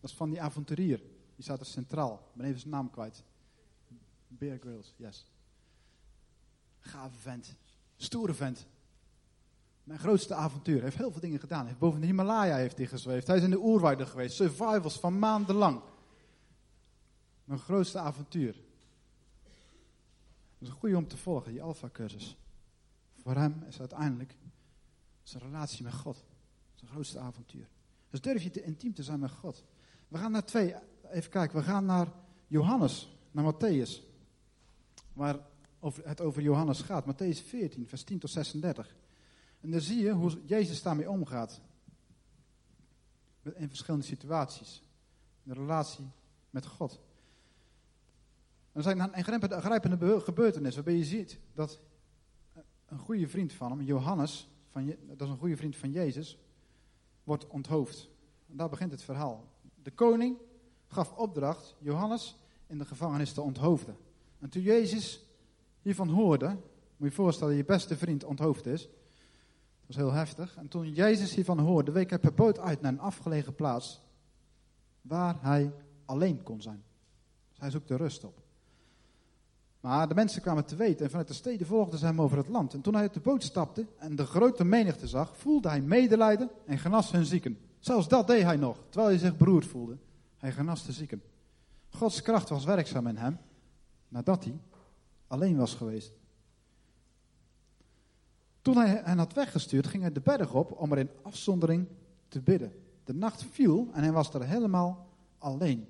Dat 0.00 0.10
is 0.10 0.16
van 0.16 0.30
die 0.30 0.40
avonturier. 0.42 0.98
Die 1.34 1.44
staat 1.44 1.60
er 1.60 1.66
centraal. 1.66 2.14
Ik 2.14 2.34
ben 2.34 2.46
even 2.46 2.60
zijn 2.60 2.72
naam 2.72 2.90
kwijt. 2.90 3.22
Bear 4.28 4.58
Grylls, 4.58 4.94
yes. 4.96 5.26
Gave 6.80 7.18
vent. 7.18 7.54
Stoere 7.96 8.34
vent. 8.34 8.66
Mijn 9.84 9.98
grootste 9.98 10.34
avontuur. 10.34 10.74
Hij 10.74 10.84
heeft 10.84 10.96
heel 10.96 11.10
veel 11.10 11.20
dingen 11.20 11.40
gedaan. 11.40 11.66
Heeft 11.66 11.78
boven 11.78 12.00
de 12.00 12.06
Himalaya 12.06 12.56
heeft 12.56 12.76
hij 12.76 12.86
gezweefd. 12.86 13.26
Hij 13.26 13.36
is 13.36 13.42
in 13.42 13.50
de 13.50 13.60
oerwouden 13.60 14.06
geweest. 14.06 14.36
Survivals 14.36 14.98
van 14.98 15.18
maandenlang. 15.18 15.82
Mijn 17.46 17.60
grootste 17.60 17.98
avontuur. 17.98 18.52
Dat 20.52 20.58
is 20.58 20.68
een 20.68 20.74
goede 20.74 20.96
om 20.96 21.08
te 21.08 21.16
volgen, 21.16 21.52
die 21.52 21.62
Alpha-cursus. 21.62 22.36
Voor 23.14 23.34
hem 23.34 23.62
is 23.68 23.80
uiteindelijk 23.80 24.36
zijn 25.22 25.42
relatie 25.42 25.84
met 25.84 25.94
God. 25.94 26.24
Zijn 26.74 26.90
grootste 26.90 27.18
avontuur. 27.18 27.68
Dus 28.10 28.20
durf 28.20 28.42
je 28.42 28.50
te 28.50 28.62
intiem 28.62 28.94
te 28.94 29.02
zijn 29.02 29.20
met 29.20 29.30
God. 29.30 29.64
We 30.08 30.18
gaan 30.18 30.32
naar 30.32 30.44
twee, 30.44 30.74
even 31.10 31.30
kijken, 31.30 31.58
we 31.58 31.64
gaan 31.64 31.84
naar 31.84 32.12
Johannes, 32.46 33.16
naar 33.30 33.54
Matthäus. 33.54 34.02
Waar 35.12 35.38
het 36.02 36.20
over 36.20 36.42
Johannes 36.42 36.80
gaat. 36.80 37.04
Matthäus 37.04 37.46
14, 37.46 37.88
vers 37.88 38.02
10 38.02 38.18
tot 38.18 38.30
36. 38.30 38.96
En 39.60 39.70
dan 39.70 39.80
zie 39.80 40.02
je 40.02 40.10
hoe 40.10 40.40
Jezus 40.44 40.82
daarmee 40.82 41.10
omgaat. 41.10 41.60
In 43.42 43.68
verschillende 43.68 44.06
situaties. 44.06 44.82
De 45.42 45.54
relatie 45.54 46.10
met 46.50 46.66
God. 46.66 47.00
Er 48.76 48.82
zijn 48.82 49.00
een 49.00 49.14
ingrijpende 49.14 50.20
gebeurtenis 50.20 50.74
waarbij 50.74 50.96
je 50.96 51.04
ziet 51.04 51.38
dat 51.54 51.80
een 52.86 52.98
goede 52.98 53.28
vriend 53.28 53.52
van 53.52 53.70
hem, 53.70 53.82
Johannes, 53.82 54.48
van, 54.70 54.86
dat 54.86 55.20
is 55.20 55.28
een 55.28 55.38
goede 55.38 55.56
vriend 55.56 55.76
van 55.76 55.90
Jezus, 55.90 56.38
wordt 57.24 57.46
onthoofd. 57.46 58.08
En 58.48 58.56
daar 58.56 58.68
begint 58.68 58.90
het 58.90 59.02
verhaal. 59.02 59.48
De 59.82 59.90
koning 59.90 60.36
gaf 60.86 61.12
opdracht 61.12 61.76
Johannes 61.78 62.36
in 62.66 62.78
de 62.78 62.84
gevangenis 62.84 63.32
te 63.32 63.40
onthoofden. 63.40 63.96
En 64.38 64.48
toen 64.48 64.62
Jezus 64.62 65.24
hiervan 65.82 66.08
hoorde, 66.08 66.46
moet 66.46 66.60
je 66.96 67.04
je 67.04 67.10
voorstellen 67.10 67.56
dat 67.56 67.66
je 67.66 67.72
beste 67.72 67.96
vriend 67.96 68.24
onthoofd 68.24 68.66
is. 68.66 68.82
Dat 68.82 69.86
was 69.86 69.96
heel 69.96 70.12
heftig. 70.12 70.56
En 70.56 70.68
toen 70.68 70.92
Jezus 70.92 71.34
hiervan 71.34 71.58
hoorde, 71.58 71.92
week 71.92 72.10
hij 72.10 72.18
per 72.18 72.34
boot 72.34 72.58
uit 72.58 72.80
naar 72.80 72.92
een 72.92 73.00
afgelegen 73.00 73.54
plaats 73.54 74.02
waar 75.00 75.42
hij 75.42 75.72
alleen 76.04 76.42
kon 76.42 76.62
zijn. 76.62 76.82
Dus 77.48 77.58
hij 77.58 77.70
zoekt 77.70 77.88
de 77.88 77.96
rust 77.96 78.24
op. 78.24 78.44
Maar 79.80 80.08
de 80.08 80.14
mensen 80.14 80.42
kwamen 80.42 80.64
te 80.64 80.76
weten 80.76 81.04
en 81.04 81.10
vanuit 81.10 81.28
de 81.28 81.34
steden 81.34 81.66
volgden 81.66 81.98
ze 81.98 82.04
hem 82.04 82.20
over 82.20 82.36
het 82.36 82.48
land. 82.48 82.74
En 82.74 82.80
toen 82.80 82.92
hij 82.92 83.02
uit 83.02 83.14
de 83.14 83.20
boot 83.20 83.42
stapte 83.42 83.86
en 83.98 84.16
de 84.16 84.26
grote 84.26 84.64
menigte 84.64 85.08
zag, 85.08 85.36
voelde 85.36 85.68
hij 85.68 85.80
medelijden 85.80 86.50
en 86.64 86.78
genas 86.78 87.10
hun 87.10 87.24
zieken. 87.24 87.58
Zelfs 87.78 88.08
dat 88.08 88.26
deed 88.26 88.42
hij 88.42 88.56
nog, 88.56 88.78
terwijl 88.88 89.10
hij 89.10 89.18
zich 89.18 89.36
beroerd 89.36 89.66
voelde. 89.66 89.98
Hij 90.36 90.52
genas 90.52 90.84
de 90.84 90.92
zieken. 90.92 91.22
Gods 91.90 92.22
kracht 92.22 92.48
was 92.48 92.64
werkzaam 92.64 93.06
in 93.06 93.16
hem, 93.16 93.38
nadat 94.08 94.44
hij 94.44 94.60
alleen 95.26 95.56
was 95.56 95.74
geweest. 95.74 96.12
Toen 98.62 98.76
hij 98.76 99.00
hen 99.04 99.18
had 99.18 99.32
weggestuurd, 99.32 99.86
ging 99.86 100.02
hij 100.02 100.12
de 100.12 100.20
berg 100.20 100.54
op 100.54 100.72
om 100.72 100.92
er 100.92 100.98
in 100.98 101.10
afzondering 101.22 101.88
te 102.28 102.40
bidden. 102.40 102.72
De 103.04 103.14
nacht 103.14 103.44
viel 103.50 103.88
en 103.92 104.02
hij 104.02 104.12
was 104.12 104.34
er 104.34 104.46
helemaal 104.46 105.06
alleen. 105.38 105.88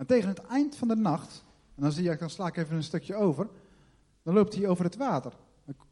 En 0.00 0.06
tegen 0.06 0.28
het 0.28 0.46
eind 0.46 0.76
van 0.76 0.88
de 0.88 0.96
nacht, 0.96 1.44
en 1.74 1.82
dan 1.82 1.92
zie 1.92 2.04
je, 2.04 2.16
dan 2.16 2.30
sla 2.30 2.46
ik 2.46 2.56
even 2.56 2.76
een 2.76 2.82
stukje 2.82 3.14
over, 3.14 3.48
dan 4.22 4.34
loopt 4.34 4.54
hij 4.54 4.68
over 4.68 4.84
het 4.84 4.96
water. 4.96 5.32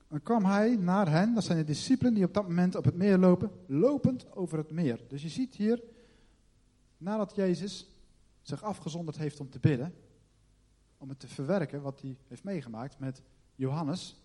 Dan 0.08 0.22
kwam 0.22 0.44
hij 0.44 0.76
naar 0.76 1.10
hen, 1.10 1.34
dat 1.34 1.44
zijn 1.44 1.58
de 1.58 1.64
discipelen 1.64 2.14
die 2.14 2.24
op 2.24 2.34
dat 2.34 2.48
moment 2.48 2.74
op 2.74 2.84
het 2.84 2.94
meer 2.94 3.18
lopen, 3.18 3.50
lopend 3.66 4.36
over 4.36 4.58
het 4.58 4.70
meer. 4.70 5.04
Dus 5.08 5.22
je 5.22 5.28
ziet 5.28 5.54
hier, 5.54 5.82
nadat 6.96 7.34
Jezus 7.34 7.86
zich 8.42 8.62
afgezonderd 8.62 9.18
heeft 9.18 9.40
om 9.40 9.50
te 9.50 9.58
bidden, 9.58 9.94
om 10.98 11.08
het 11.08 11.20
te 11.20 11.28
verwerken 11.28 11.82
wat 11.82 12.00
hij 12.00 12.16
heeft 12.28 12.44
meegemaakt 12.44 12.98
met 12.98 13.22
Johannes, 13.54 14.22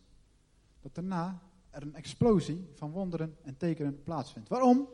dat 0.81 0.95
daarna 0.95 1.41
er 1.69 1.81
een 1.81 1.95
explosie 1.95 2.67
van 2.73 2.91
wonderen 2.91 3.37
en 3.41 3.57
tekenen 3.57 4.03
plaatsvindt. 4.03 4.49
Waarom? 4.49 4.87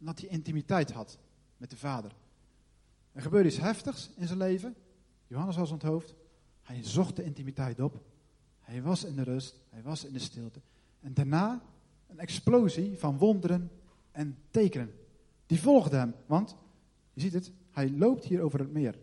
Omdat 0.00 0.20
hij 0.20 0.28
intimiteit 0.28 0.92
had 0.92 1.18
met 1.56 1.70
de 1.70 1.76
Vader. 1.76 2.12
Er 3.16 3.22
gebeurde 3.22 3.48
iets 3.48 3.58
heftigs 3.58 4.10
in 4.16 4.26
zijn 4.26 4.38
leven. 4.38 4.74
Johannes 5.26 5.56
was 5.56 5.70
onthoofd. 5.70 6.14
Hij 6.62 6.84
zocht 6.84 7.16
de 7.16 7.24
intimiteit 7.24 7.80
op. 7.80 8.00
Hij 8.60 8.82
was 8.82 9.04
in 9.04 9.16
de 9.16 9.22
rust. 9.22 9.60
Hij 9.68 9.82
was 9.82 10.04
in 10.04 10.12
de 10.12 10.18
stilte. 10.18 10.60
En 11.00 11.14
daarna 11.14 11.62
een 12.06 12.18
explosie 12.18 12.98
van 12.98 13.18
wonderen 13.18 13.70
en 14.10 14.38
tekenen. 14.50 14.92
Die 15.46 15.60
volgde 15.60 15.96
hem. 15.96 16.14
Want, 16.26 16.56
je 17.12 17.20
ziet 17.20 17.32
het, 17.32 17.52
hij 17.70 17.90
loopt 17.90 18.24
hier 18.24 18.40
over 18.40 18.58
het 18.58 18.72
meer. 18.72 18.98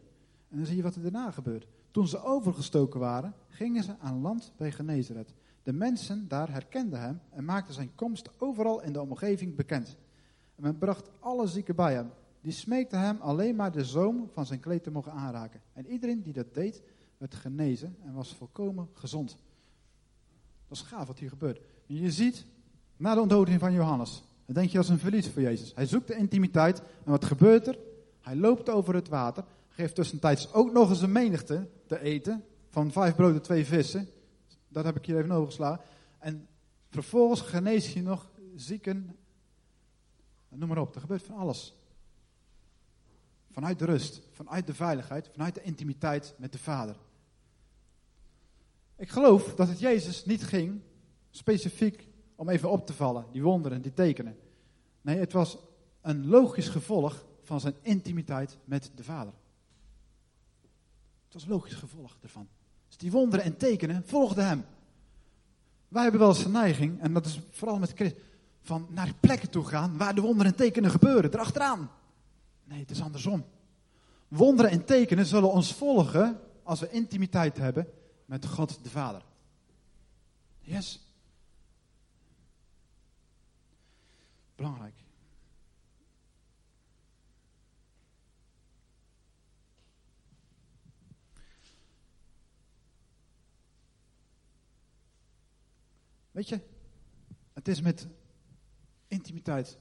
En 0.50 0.58
dan 0.58 0.66
zie 0.66 0.76
je 0.76 0.84
wat 0.84 0.96
er 0.96 1.02
daarna 1.02 1.32
gebeurt. 1.32 1.68
Toen 1.92 2.08
ze 2.08 2.24
overgestoken 2.24 3.00
waren, 3.00 3.34
gingen 3.48 3.84
ze 3.84 4.00
aan 4.00 4.22
land 4.22 4.54
bij 4.58 4.72
Genezeret. 4.72 5.34
De 5.64 5.74
mensen 5.74 6.28
daar 6.28 6.52
herkenden 6.52 7.02
hem 7.02 7.22
en 7.30 7.46
maakten 7.46 7.74
zijn 7.74 7.96
komst 7.96 8.30
overal 8.38 8.82
in 8.82 8.94
de 8.94 9.02
omgeving 9.02 9.56
bekend. 9.56 9.98
En 10.56 10.64
men 10.64 10.78
bracht 10.78 11.10
alle 11.20 11.48
zieken 11.48 11.76
bij 11.76 11.94
hem. 11.94 12.12
Die 12.44 12.52
smeekte 12.52 12.96
hem 12.96 13.18
alleen 13.22 13.56
maar 13.56 13.72
de 13.72 13.86
zoom 13.86 14.30
van 14.34 14.46
zijn 14.46 14.60
kleed 14.60 14.84
te 14.84 14.92
mogen 14.92 15.12
aanraken. 15.12 15.62
En 15.74 15.88
iedereen 15.88 16.22
die 16.22 16.34
dat 16.34 16.54
deed, 16.54 16.82
werd 17.18 17.36
genezen 17.36 17.96
en 18.06 18.14
was 18.14 18.36
volkomen 18.36 18.90
gezond. 18.94 19.38
Dat 20.68 20.78
is 20.78 20.84
gaaf 20.84 21.08
wat 21.08 21.20
hier 21.20 21.30
gebeurt. 21.30 21.62
Je 21.86 22.12
ziet, 22.12 22.46
na 22.98 23.14
de 23.14 23.22
onthouding 23.22 23.60
van 23.60 23.74
Johannes, 23.74 24.24
dan 24.46 24.56
denk 24.56 24.70
je 24.70 24.78
als 24.78 24.90
een 24.90 25.00
verlies 25.00 25.30
voor 25.30 25.42
Jezus. 25.42 25.72
Hij 25.76 25.86
zoekt 25.86 26.08
de 26.08 26.16
intimiteit 26.16 26.80
en 26.80 27.12
wat 27.12 27.26
gebeurt 27.26 27.68
er? 27.68 27.78
Hij 28.22 28.36
loopt 28.36 28.70
over 28.70 28.96
het 28.96 29.10
water, 29.10 29.44
geeft 29.68 29.96
tussentijds 29.96 30.54
ook 30.54 30.72
nog 30.72 30.90
eens 30.90 31.02
een 31.02 31.12
menigte 31.12 31.68
te 31.88 32.00
eten, 32.00 32.44
van 32.70 32.92
vijf 32.92 33.16
broden, 33.16 33.42
twee 33.42 33.66
vissen. 33.66 34.08
Dat 34.68 34.86
heb 34.86 34.96
ik 34.96 35.06
hier 35.06 35.18
even 35.18 35.32
overgeslagen. 35.32 35.86
En 36.20 36.48
vervolgens 36.90 37.42
genees 37.42 37.94
je 37.94 38.02
nog 38.02 38.32
zieken, 38.56 39.16
noem 40.50 40.68
maar 40.68 40.78
op, 40.78 40.96
er 40.96 41.02
gebeurt 41.02 41.24
van 41.24 41.36
alles. 41.36 41.74
Vanuit 43.54 43.80
de 43.80 43.86
rust, 43.86 44.22
vanuit 44.32 44.68
de 44.68 44.74
veiligheid, 44.74 45.30
vanuit 45.32 45.56
de 45.56 45.62
intimiteit 45.62 46.36
met 46.38 46.52
de 46.52 46.58
Vader. 46.58 46.96
Ik 48.96 49.10
geloof 49.10 49.56
dat 49.56 49.68
het 49.68 49.80
Jezus 49.80 50.26
niet 50.26 50.44
ging 50.44 50.82
specifiek 51.30 52.08
om 52.36 52.50
even 52.50 52.70
op 52.70 52.86
te 52.86 52.94
vallen, 52.94 53.26
die 53.32 53.44
wonderen, 53.44 53.82
die 53.82 53.94
tekenen. 53.94 54.38
Nee, 55.02 55.18
het 55.18 55.34
was 55.34 55.58
een 56.02 56.28
logisch 56.28 56.68
gevolg 56.68 57.26
van 57.44 57.60
zijn 57.60 57.76
intimiteit 57.82 58.58
met 58.66 58.92
de 58.96 59.04
Vader. 59.04 59.34
Het 61.24 61.34
was 61.34 61.44
een 61.44 61.50
logisch 61.50 61.74
gevolg 61.74 62.18
ervan. 62.22 62.48
Dus 62.88 62.98
die 62.98 63.12
wonderen 63.12 63.46
en 63.46 63.58
tekenen 63.58 64.04
volgden 64.06 64.48
hem. 64.48 64.66
Wij 65.88 66.02
hebben 66.02 66.20
wel 66.20 66.30
eens 66.30 66.46
een 66.46 66.52
neiging, 66.52 67.02
en 67.02 67.14
dat 67.14 67.26
is 67.26 67.40
vooral 67.50 67.80
met 67.80 67.92
Christus, 67.96 68.22
van 68.62 68.88
naar 68.90 69.14
plekken 69.20 69.50
toe 69.50 69.66
gaan 69.66 69.98
waar 69.98 70.16
de 70.16 70.22
wonderen 70.22 70.52
en 70.52 70.58
tekenen 70.58 70.92
gebeuren, 70.92 71.34
erachteraan. 71.34 71.90
Nee, 72.64 72.80
het 72.80 72.92
is 72.92 73.02
andersom. 73.02 73.46
Wonderen 74.36 74.72
en 74.72 74.86
tekenen 74.86 75.26
zullen 75.26 75.52
ons 75.52 75.74
volgen 75.74 76.40
als 76.64 76.80
we 76.80 76.90
intimiteit 76.90 77.58
hebben 77.58 77.88
met 78.26 78.46
God 78.46 78.84
de 78.84 78.90
Vader. 78.90 79.26
Yes. 80.60 81.08
Belangrijk. 84.56 84.96
Weet 96.32 96.50
je, 96.50 96.60
het 97.54 97.68
is 97.68 97.82
met 97.82 98.08
intimiteit 99.08 99.78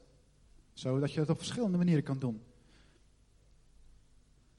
zo 0.73 0.99
dat 0.99 1.13
je 1.13 1.21
het 1.21 1.31
op 1.31 1.39
verschillende 1.39 1.77
manieren 1.77 2.05
kan 2.05 2.19
doen. 2.19 2.43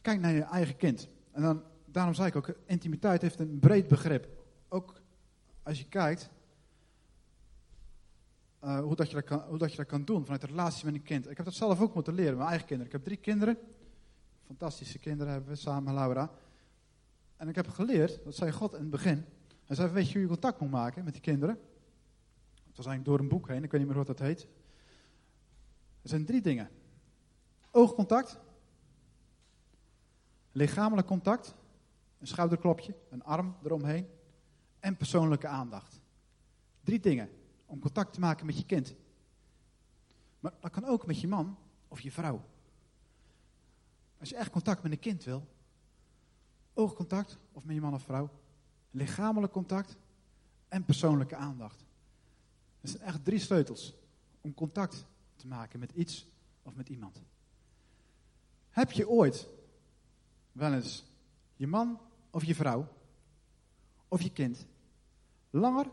Kijk 0.03 0.19
naar 0.19 0.31
je 0.31 0.41
eigen 0.41 0.75
kind. 0.75 1.07
En 1.31 1.41
dan, 1.41 1.63
daarom 1.85 2.13
zei 2.13 2.27
ik 2.27 2.35
ook, 2.35 2.55
intimiteit 2.65 3.21
heeft 3.21 3.39
een 3.39 3.59
breed 3.59 3.87
begrip. 3.87 4.27
Ook 4.67 5.01
als 5.63 5.79
je 5.79 5.87
kijkt 5.87 6.29
uh, 8.63 8.79
hoe, 8.79 8.95
dat 8.95 9.09
je 9.09 9.15
dat 9.15 9.23
kan, 9.23 9.39
hoe 9.39 9.57
dat 9.57 9.71
je 9.71 9.77
dat 9.77 9.85
kan 9.85 10.05
doen 10.05 10.23
vanuit 10.23 10.41
de 10.41 10.47
relatie 10.47 10.85
met 10.85 10.93
een 10.93 11.03
kind. 11.03 11.29
Ik 11.29 11.37
heb 11.37 11.45
dat 11.45 11.55
zelf 11.55 11.81
ook 11.81 11.93
moeten 11.93 12.13
leren, 12.13 12.37
mijn 12.37 12.49
eigen 12.49 12.67
kinderen. 12.67 12.91
Ik 12.91 12.97
heb 12.97 13.07
drie 13.07 13.17
kinderen. 13.17 13.57
Fantastische 14.45 14.99
kinderen 14.99 15.33
hebben 15.33 15.49
we 15.49 15.55
samen, 15.55 15.93
Laura. 15.93 16.31
En 17.37 17.47
ik 17.49 17.55
heb 17.55 17.69
geleerd, 17.69 18.23
dat 18.23 18.35
zei 18.35 18.51
God 18.51 18.73
in 18.73 18.79
het 18.79 18.89
begin. 18.89 19.25
Hij 19.65 19.75
zei, 19.75 19.91
weet 19.91 20.07
je 20.07 20.13
hoe 20.13 20.21
je 20.21 20.27
contact 20.27 20.59
moet 20.59 20.71
maken 20.71 21.03
met 21.03 21.13
die 21.13 21.21
kinderen? 21.21 21.55
Het 22.67 22.77
was 22.77 22.85
eigenlijk 22.85 23.05
door 23.05 23.19
een 23.19 23.37
boek 23.37 23.47
heen, 23.47 23.63
ik 23.63 23.71
weet 23.71 23.79
niet 23.79 23.89
meer 23.89 23.97
wat 24.05 24.17
dat 24.17 24.19
heet. 24.19 24.47
Er 26.01 26.09
zijn 26.09 26.25
drie 26.25 26.41
dingen. 26.41 26.69
Oogcontact, 27.71 28.39
lichamelijk 30.53 31.07
contact, 31.07 31.55
een 32.19 32.27
schouderklopje, 32.27 32.95
een 33.09 33.23
arm 33.23 33.55
eromheen 33.63 34.07
en 34.79 34.97
persoonlijke 34.97 35.47
aandacht. 35.47 35.99
Drie 36.83 36.99
dingen 36.99 37.29
om 37.65 37.79
contact 37.79 38.13
te 38.13 38.19
maken 38.19 38.45
met 38.45 38.57
je 38.57 38.65
kind. 38.65 38.95
Maar 40.39 40.53
dat 40.59 40.71
kan 40.71 40.85
ook 40.85 41.05
met 41.05 41.21
je 41.21 41.27
man 41.27 41.57
of 41.87 42.01
je 42.01 42.11
vrouw. 42.11 42.41
Als 44.19 44.29
je 44.29 44.35
echt 44.35 44.49
contact 44.49 44.83
met 44.83 44.91
een 44.91 44.99
kind 44.99 45.23
wil, 45.23 45.47
oogcontact 46.73 47.37
of 47.51 47.63
met 47.63 47.75
je 47.75 47.81
man 47.81 47.93
of 47.93 48.03
vrouw, 48.03 48.29
lichamelijk 48.91 49.53
contact 49.53 49.97
en 50.67 50.85
persoonlijke 50.85 51.35
aandacht. 51.35 51.85
Dat 52.81 52.91
zijn 52.91 53.03
echt 53.03 53.25
drie 53.25 53.39
sleutels 53.39 53.93
om 54.41 54.53
contact 54.53 55.05
te 55.35 55.47
maken 55.47 55.79
met 55.79 55.91
iets 55.91 56.27
of 56.63 56.75
met 56.75 56.89
iemand. 56.89 57.21
Heb 58.69 58.91
je 58.91 59.09
ooit 59.09 59.47
wel 60.53 60.73
eens 60.73 61.05
je 61.55 61.67
man 61.67 61.99
of 62.29 62.43
je 62.43 62.55
vrouw 62.55 62.87
of 64.07 64.21
je 64.21 64.31
kind 64.31 64.67
langer 65.49 65.85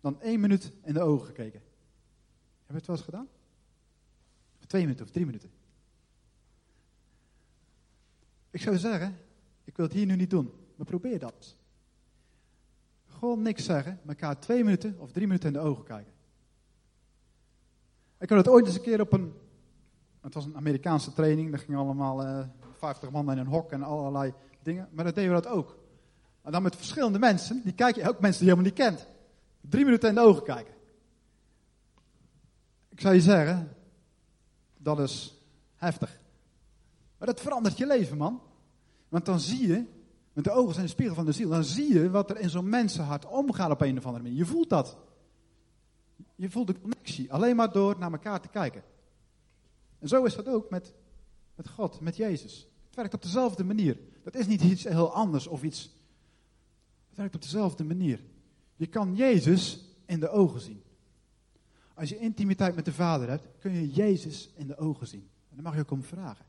dan 0.00 0.20
één 0.20 0.40
minuut 0.40 0.72
in 0.82 0.94
de 0.94 1.00
ogen 1.00 1.26
gekeken? 1.26 1.62
Heb 2.66 2.68
je 2.68 2.74
het 2.74 2.86
wel 2.86 2.96
eens 2.96 3.04
gedaan? 3.04 3.28
Twee 4.66 4.82
minuten 4.82 5.04
of 5.04 5.10
drie 5.10 5.26
minuten? 5.26 5.50
Ik 8.50 8.60
zou 8.60 8.76
zeggen, 8.76 9.18
ik 9.64 9.76
wil 9.76 9.86
het 9.86 9.94
hier 9.94 10.06
nu 10.06 10.16
niet 10.16 10.30
doen, 10.30 10.52
maar 10.76 10.86
probeer 10.86 11.18
dat. 11.18 11.56
Gewoon 13.08 13.42
niks 13.42 13.64
zeggen, 13.64 14.00
elkaar 14.06 14.40
twee 14.40 14.64
minuten 14.64 14.98
of 14.98 15.12
drie 15.12 15.26
minuten 15.26 15.48
in 15.48 15.54
de 15.54 15.68
ogen 15.68 15.84
kijken. 15.84 16.12
Ik 18.18 18.28
had 18.28 18.38
het 18.38 18.48
ooit 18.48 18.66
eens 18.66 18.74
een 18.74 18.82
keer 18.82 19.00
op 19.00 19.12
een. 19.12 19.32
Het 20.20 20.34
was 20.34 20.44
een 20.44 20.56
Amerikaanse 20.56 21.12
training. 21.12 21.50
Daar 21.50 21.58
gingen 21.58 21.80
allemaal 21.80 22.26
uh, 22.26 22.46
50 22.84 23.10
man 23.10 23.30
in 23.30 23.38
een 23.38 23.46
hok 23.46 23.72
en 23.72 23.82
allerlei 23.82 24.34
dingen. 24.62 24.88
Maar 24.92 25.04
dat 25.04 25.14
deden 25.14 25.34
we 25.34 25.40
dat 25.40 25.52
ook. 25.52 25.78
En 26.42 26.52
dan 26.52 26.62
met 26.62 26.76
verschillende 26.76 27.18
mensen. 27.18 27.60
Die 27.64 27.72
kijk 27.72 27.94
je 27.94 28.08
ook 28.08 28.20
mensen 28.20 28.44
die 28.44 28.50
je 28.50 28.56
helemaal 28.56 28.64
niet 28.64 28.96
kent. 28.96 29.08
Drie 29.60 29.84
minuten 29.84 30.08
in 30.08 30.14
de 30.14 30.20
ogen 30.20 30.42
kijken. 30.42 30.74
Ik 32.88 33.00
zou 33.00 33.14
je 33.14 33.20
zeggen, 33.20 33.76
dat 34.76 34.98
is 35.00 35.42
heftig. 35.76 36.20
Maar 37.18 37.28
dat 37.28 37.40
verandert 37.40 37.78
je 37.78 37.86
leven, 37.86 38.16
man. 38.16 38.42
Want 39.08 39.24
dan 39.24 39.40
zie 39.40 39.68
je, 39.68 39.84
met 40.32 40.44
de 40.44 40.50
ogen 40.50 40.74
zijn 40.74 40.86
de 40.86 40.92
spiegel 40.92 41.14
van 41.14 41.24
de 41.24 41.32
ziel, 41.32 41.48
dan 41.48 41.64
zie 41.64 41.92
je 41.92 42.10
wat 42.10 42.30
er 42.30 42.38
in 42.38 42.50
zo'n 42.50 42.68
mensenhart 42.68 43.26
omgaat 43.26 43.70
op 43.70 43.80
een 43.80 43.98
of 43.98 44.06
andere 44.06 44.22
manier. 44.22 44.38
Je 44.38 44.46
voelt 44.46 44.68
dat. 44.68 44.96
Je 46.34 46.50
voelt 46.50 46.66
de 46.66 46.80
connectie 46.80 47.32
alleen 47.32 47.56
maar 47.56 47.72
door 47.72 47.98
naar 47.98 48.12
elkaar 48.12 48.40
te 48.40 48.48
kijken. 48.48 48.82
En 49.98 50.08
zo 50.08 50.24
is 50.24 50.34
dat 50.34 50.48
ook 50.48 50.70
met, 50.70 50.94
met 51.54 51.68
God, 51.68 52.00
met 52.00 52.16
Jezus. 52.16 52.68
Het 52.94 53.02
werkt 53.02 53.24
op 53.24 53.32
dezelfde 53.32 53.64
manier. 53.64 53.98
Dat 54.22 54.34
is 54.34 54.46
niet 54.46 54.62
iets 54.62 54.84
heel 54.84 55.12
anders 55.12 55.46
of 55.46 55.62
iets. 55.62 55.82
Het 57.08 57.16
werkt 57.16 57.34
op 57.34 57.42
dezelfde 57.42 57.84
manier. 57.84 58.20
Je 58.76 58.86
kan 58.86 59.16
Jezus 59.16 59.84
in 60.06 60.20
de 60.20 60.28
ogen 60.28 60.60
zien. 60.60 60.82
Als 61.94 62.08
je 62.08 62.18
intimiteit 62.18 62.74
met 62.74 62.84
de 62.84 62.92
Vader 62.92 63.28
hebt, 63.28 63.46
kun 63.58 63.72
je 63.72 63.90
Jezus 63.90 64.50
in 64.56 64.66
de 64.66 64.76
ogen 64.76 65.06
zien. 65.06 65.28
En 65.48 65.54
daar 65.54 65.62
mag 65.62 65.74
je 65.74 65.80
ook 65.80 65.90
om 65.90 66.02
vragen. 66.02 66.44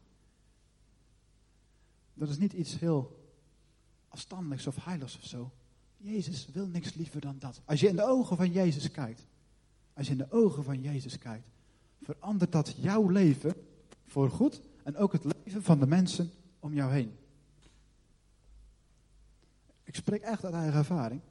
Dat 2.14 2.30
is 2.30 2.38
niet 2.38 2.54
iets 2.54 2.80
heel 2.80 3.30
afstandelijks 4.08 4.68
of 4.68 4.86
heiligs 4.86 5.18
of 5.18 5.24
zo. 5.24 5.52
Jezus 5.98 6.48
wil 6.54 6.68
niks 6.68 6.94
liever 6.94 7.22
dan 7.22 7.36
dat. 7.40 7.62
Als 7.66 7.80
je 7.80 7.88
in 7.88 7.96
de 7.96 8.06
ogen 8.06 8.38
van 8.38 8.52
Jezus 8.52 8.92
kijkt, 8.92 9.26
als 9.94 10.06
je 10.06 10.12
in 10.12 10.18
de 10.18 10.32
ogen 10.32 10.64
van 10.64 10.82
Jezus 10.82 11.18
kijkt, 11.18 11.48
verandert 12.02 12.52
dat 12.52 12.76
jouw 12.78 13.08
leven 13.08 13.54
voor 14.04 14.30
goed 14.30 14.62
en 14.84 14.98
ook 14.98 15.12
het 15.12 15.24
leven 15.24 15.35
van 15.62 15.80
de 15.80 15.88
mensen 15.88 16.32
om 16.60 16.74
jou 16.74 16.92
heen. 16.92 17.16
Ik 19.84 19.96
spreek 19.96 20.22
echt 20.22 20.46
uit 20.46 20.54
eigen 20.54 20.80
ervaring. 20.80 21.22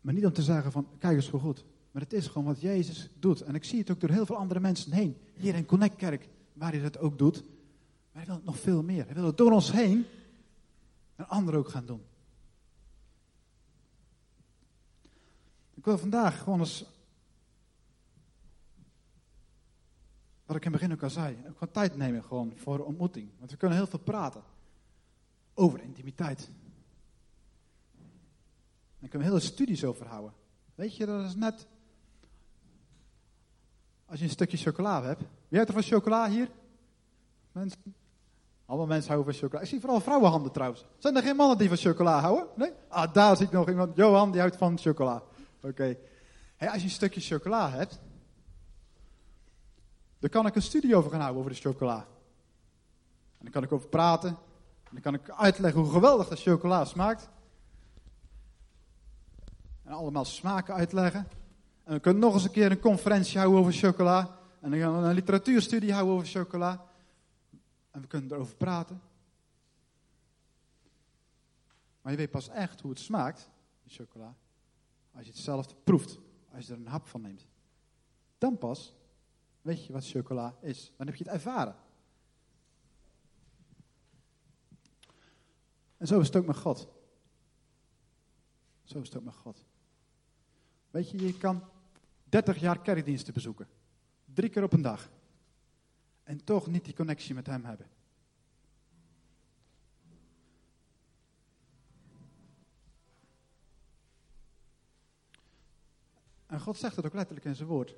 Maar 0.00 0.14
niet 0.14 0.26
om 0.26 0.32
te 0.32 0.42
zeggen 0.42 0.72
van, 0.72 0.88
kijk 0.98 1.16
eens 1.16 1.28
hoe 1.28 1.40
goed. 1.40 1.64
Maar 1.90 2.02
het 2.02 2.12
is 2.12 2.26
gewoon 2.26 2.46
wat 2.46 2.60
Jezus 2.60 3.10
doet. 3.18 3.40
En 3.40 3.54
ik 3.54 3.64
zie 3.64 3.78
het 3.78 3.90
ook 3.90 4.00
door 4.00 4.10
heel 4.10 4.26
veel 4.26 4.36
andere 4.36 4.60
mensen 4.60 4.92
heen. 4.92 5.16
Hier 5.34 5.54
in 5.54 5.66
Connect 5.66 5.96
Kerk, 5.96 6.28
waar 6.52 6.72
hij 6.72 6.80
dat 6.80 6.98
ook 6.98 7.18
doet. 7.18 7.42
Maar 8.12 8.22
hij 8.22 8.24
wil 8.24 8.34
het 8.34 8.44
nog 8.44 8.58
veel 8.58 8.82
meer. 8.82 9.04
Hij 9.04 9.14
wil 9.14 9.24
het 9.24 9.36
door 9.36 9.52
ons 9.52 9.72
heen 9.72 10.06
en 11.16 11.28
anderen 11.28 11.60
ook 11.60 11.68
gaan 11.68 11.86
doen. 11.86 12.02
Ik 15.74 15.84
wil 15.84 15.98
vandaag 15.98 16.42
gewoon 16.42 16.58
eens, 16.58 16.84
wat 20.48 20.56
ik 20.56 20.64
in 20.64 20.72
het 20.72 20.80
begin 20.80 20.94
ook 20.94 21.02
al 21.02 21.10
zei, 21.10 21.36
wat 21.58 21.72
tijd 21.72 21.96
nemen 21.96 22.24
gewoon 22.24 22.52
voor 22.56 22.78
ontmoeting. 22.78 23.30
Want 23.38 23.50
we 23.50 23.56
kunnen 23.56 23.76
heel 23.76 23.86
veel 23.86 23.98
praten 23.98 24.42
over 25.54 25.82
intimiteit. 25.82 26.50
Daar 28.98 29.08
kunnen 29.08 29.28
we 29.28 29.34
hele 29.34 29.46
studies 29.46 29.84
over 29.84 30.06
houden. 30.06 30.32
Weet 30.74 30.96
je, 30.96 31.06
dat 31.06 31.24
is 31.24 31.34
net 31.34 31.66
als 34.06 34.18
je 34.18 34.24
een 34.24 34.30
stukje 34.30 34.56
chocola 34.56 35.02
hebt. 35.02 35.20
Wie 35.20 35.58
heeft 35.58 35.68
er 35.68 35.74
van 35.74 35.82
chocola 35.82 36.28
hier? 36.28 36.48
Mensen? 37.52 37.94
Allemaal 38.66 38.86
mensen 38.86 39.12
houden 39.12 39.32
van 39.32 39.42
chocola. 39.42 39.62
Ik 39.62 39.68
zie 39.68 39.80
vooral 39.80 40.00
vrouwenhanden 40.00 40.52
trouwens. 40.52 40.84
Zijn 40.98 41.16
er 41.16 41.22
geen 41.22 41.36
mannen 41.36 41.58
die 41.58 41.68
van 41.68 41.76
chocola 41.76 42.20
houden? 42.20 42.46
Nee? 42.56 42.72
Ah, 42.88 43.12
daar 43.12 43.36
zie 43.36 43.46
ik 43.46 43.52
nog 43.52 43.68
iemand. 43.68 43.96
Johan, 43.96 44.30
die 44.30 44.40
houdt 44.40 44.56
van 44.56 44.78
chocola. 44.78 45.22
Oké. 45.62 45.96
Hey, 46.56 46.68
als 46.68 46.78
je 46.78 46.84
een 46.84 46.90
stukje 46.90 47.20
chocola 47.20 47.70
hebt, 47.70 48.00
dan 50.18 50.30
kan 50.30 50.46
ik 50.46 50.54
een 50.54 50.62
studie 50.62 50.96
over 50.96 51.10
gaan 51.10 51.20
houden 51.20 51.40
over 51.40 51.54
de 51.54 51.60
chocola. 51.60 52.06
En 53.38 53.44
dan 53.44 53.50
kan 53.50 53.62
ik 53.62 53.72
over 53.72 53.88
praten. 53.88 54.28
En 54.84 54.90
dan 54.90 55.00
kan 55.00 55.14
ik 55.14 55.30
uitleggen 55.30 55.80
hoe 55.80 55.92
geweldig 55.92 56.28
dat 56.28 56.40
chocola 56.40 56.84
smaakt. 56.84 57.28
En 59.82 59.92
allemaal 59.92 60.24
smaken 60.24 60.74
uitleggen. 60.74 61.28
En 61.84 61.94
we 61.94 62.00
kunnen 62.00 62.22
nog 62.22 62.34
eens 62.34 62.44
een 62.44 62.50
keer 62.50 62.70
een 62.70 62.80
conferentie 62.80 63.38
houden 63.38 63.60
over 63.60 63.72
chocola. 63.72 64.38
En 64.60 64.70
dan 64.70 64.80
gaan 64.80 65.00
we 65.00 65.08
een 65.08 65.14
literatuurstudie 65.14 65.92
houden 65.92 66.14
over 66.14 66.26
chocola. 66.26 66.86
En 67.90 68.00
we 68.00 68.06
kunnen 68.06 68.32
erover 68.32 68.56
praten. 68.56 69.00
Maar 72.00 72.12
je 72.12 72.18
weet 72.18 72.30
pas 72.30 72.48
echt 72.48 72.80
hoe 72.80 72.90
het 72.90 73.00
smaakt, 73.00 73.50
die 73.82 73.92
chocola, 73.92 74.34
als 75.14 75.24
je 75.24 75.30
het 75.30 75.40
zelf 75.40 75.74
proeft. 75.84 76.18
Als 76.54 76.66
je 76.66 76.72
er 76.72 76.78
een 76.78 76.86
hap 76.86 77.06
van 77.06 77.20
neemt. 77.20 77.46
Dan 78.38 78.58
pas 78.58 78.94
weet 79.62 79.86
je 79.86 79.92
wat 79.92 80.08
chocola 80.08 80.56
is. 80.60 80.92
Dan 80.96 81.06
heb 81.06 81.16
je 81.16 81.24
het 81.24 81.32
ervaren. 81.32 81.76
En 85.96 86.06
zo 86.06 86.20
is 86.20 86.26
het 86.26 86.36
ook 86.36 86.46
met 86.46 86.56
God. 86.56 86.88
Zo 88.84 88.98
is 89.00 89.08
het 89.08 89.16
ook 89.16 89.24
met 89.24 89.34
God. 89.34 89.64
Weet 90.90 91.10
je, 91.10 91.26
je 91.26 91.38
kan 91.38 91.62
30 92.24 92.58
jaar 92.58 92.80
kerkdiensten 92.80 93.34
bezoeken. 93.34 93.68
Drie 94.24 94.48
keer 94.50 94.62
op 94.62 94.72
een 94.72 94.82
dag. 94.82 95.10
En 96.22 96.44
toch 96.44 96.66
niet 96.66 96.84
die 96.84 96.94
connectie 96.94 97.34
met 97.34 97.46
Hem 97.46 97.64
hebben. 97.64 97.86
En 106.46 106.60
God 106.60 106.76
zegt 106.76 106.96
het 106.96 107.06
ook 107.06 107.14
letterlijk 107.14 107.46
in 107.46 107.56
zijn 107.56 107.68
woord. 107.68 107.94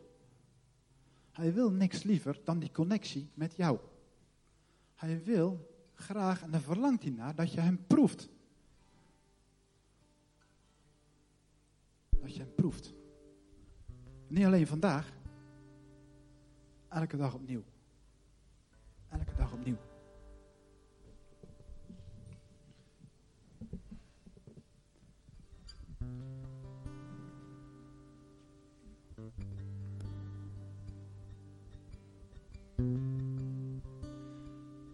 Hij 1.32 1.52
wil 1.52 1.70
niks 1.70 2.02
liever 2.02 2.40
dan 2.44 2.58
die 2.58 2.72
connectie 2.72 3.30
met 3.34 3.56
jou. 3.56 3.78
Hij 4.94 5.22
wil 5.24 5.74
graag, 5.94 6.42
en 6.42 6.50
dan 6.50 6.60
verlangt 6.60 7.02
hij 7.02 7.12
naar, 7.12 7.34
dat 7.34 7.52
je 7.52 7.60
hem 7.60 7.86
proeft. 7.86 8.28
Dat 12.08 12.34
je 12.34 12.40
hem 12.40 12.54
proeft. 12.54 12.92
Niet 14.28 14.44
alleen 14.44 14.66
vandaag, 14.66 15.12
elke 16.88 17.16
dag 17.16 17.34
opnieuw. 17.34 17.62
Elke 19.08 19.34
dag 19.36 19.52
opnieuw. 19.52 19.76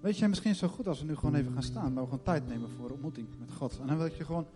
Weet 0.06 0.18
je, 0.18 0.28
misschien 0.28 0.54
zo 0.54 0.68
goed 0.68 0.88
als 0.88 1.00
we 1.00 1.06
nu 1.06 1.16
gewoon 1.16 1.34
even 1.34 1.52
gaan 1.52 1.62
staan. 1.62 1.94
Dat 1.94 2.02
we 2.04 2.10
gewoon 2.10 2.24
tijd 2.24 2.48
nemen 2.48 2.68
voor 2.70 2.90
ontmoeting 2.90 3.26
met 3.38 3.52
God. 3.52 3.78
En 3.80 3.86
dan 3.86 3.96
wil 3.96 4.06
ik 4.06 4.12
je 4.12 4.24
gewoon... 4.24 4.46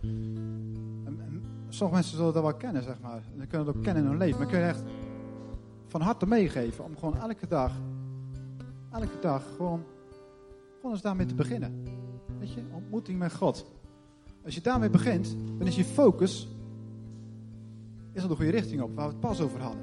Sommige 1.69 1.93
mensen 1.99 2.17
zullen 2.17 2.33
dat 2.33 2.43
wel 2.43 2.53
kennen, 2.53 2.83
zeg 2.83 2.99
maar. 3.01 3.23
Dan 3.37 3.47
kunnen 3.47 3.67
het 3.67 3.75
ook 3.75 3.83
kennen 3.83 4.03
in 4.03 4.09
hun 4.09 4.17
leven. 4.17 4.39
Maar 4.39 4.47
kun 4.47 4.59
je 4.59 4.65
echt 4.65 4.83
van 5.87 6.01
harte 6.01 6.27
meegeven 6.27 6.85
om 6.85 6.97
gewoon 6.97 7.17
elke 7.17 7.47
dag... 7.47 7.71
Elke 8.91 9.19
dag 9.21 9.43
gewoon... 9.55 9.83
Gewoon 10.75 10.91
eens 10.91 11.01
daarmee 11.01 11.25
te 11.25 11.35
beginnen. 11.35 11.83
Weet 12.39 12.53
je, 12.53 12.61
ontmoeting 12.73 13.19
met 13.19 13.33
God. 13.33 13.71
Als 14.45 14.55
je 14.55 14.61
daarmee 14.61 14.89
begint, 14.89 15.35
dan 15.57 15.67
is 15.67 15.75
je 15.75 15.85
focus... 15.85 16.47
Is 18.11 18.21
al 18.21 18.27
de 18.27 18.35
goede 18.35 18.51
richting 18.51 18.81
op, 18.81 18.95
waar 18.95 19.05
we 19.05 19.11
het 19.11 19.21
pas 19.21 19.41
over 19.41 19.61
hadden. 19.61 19.81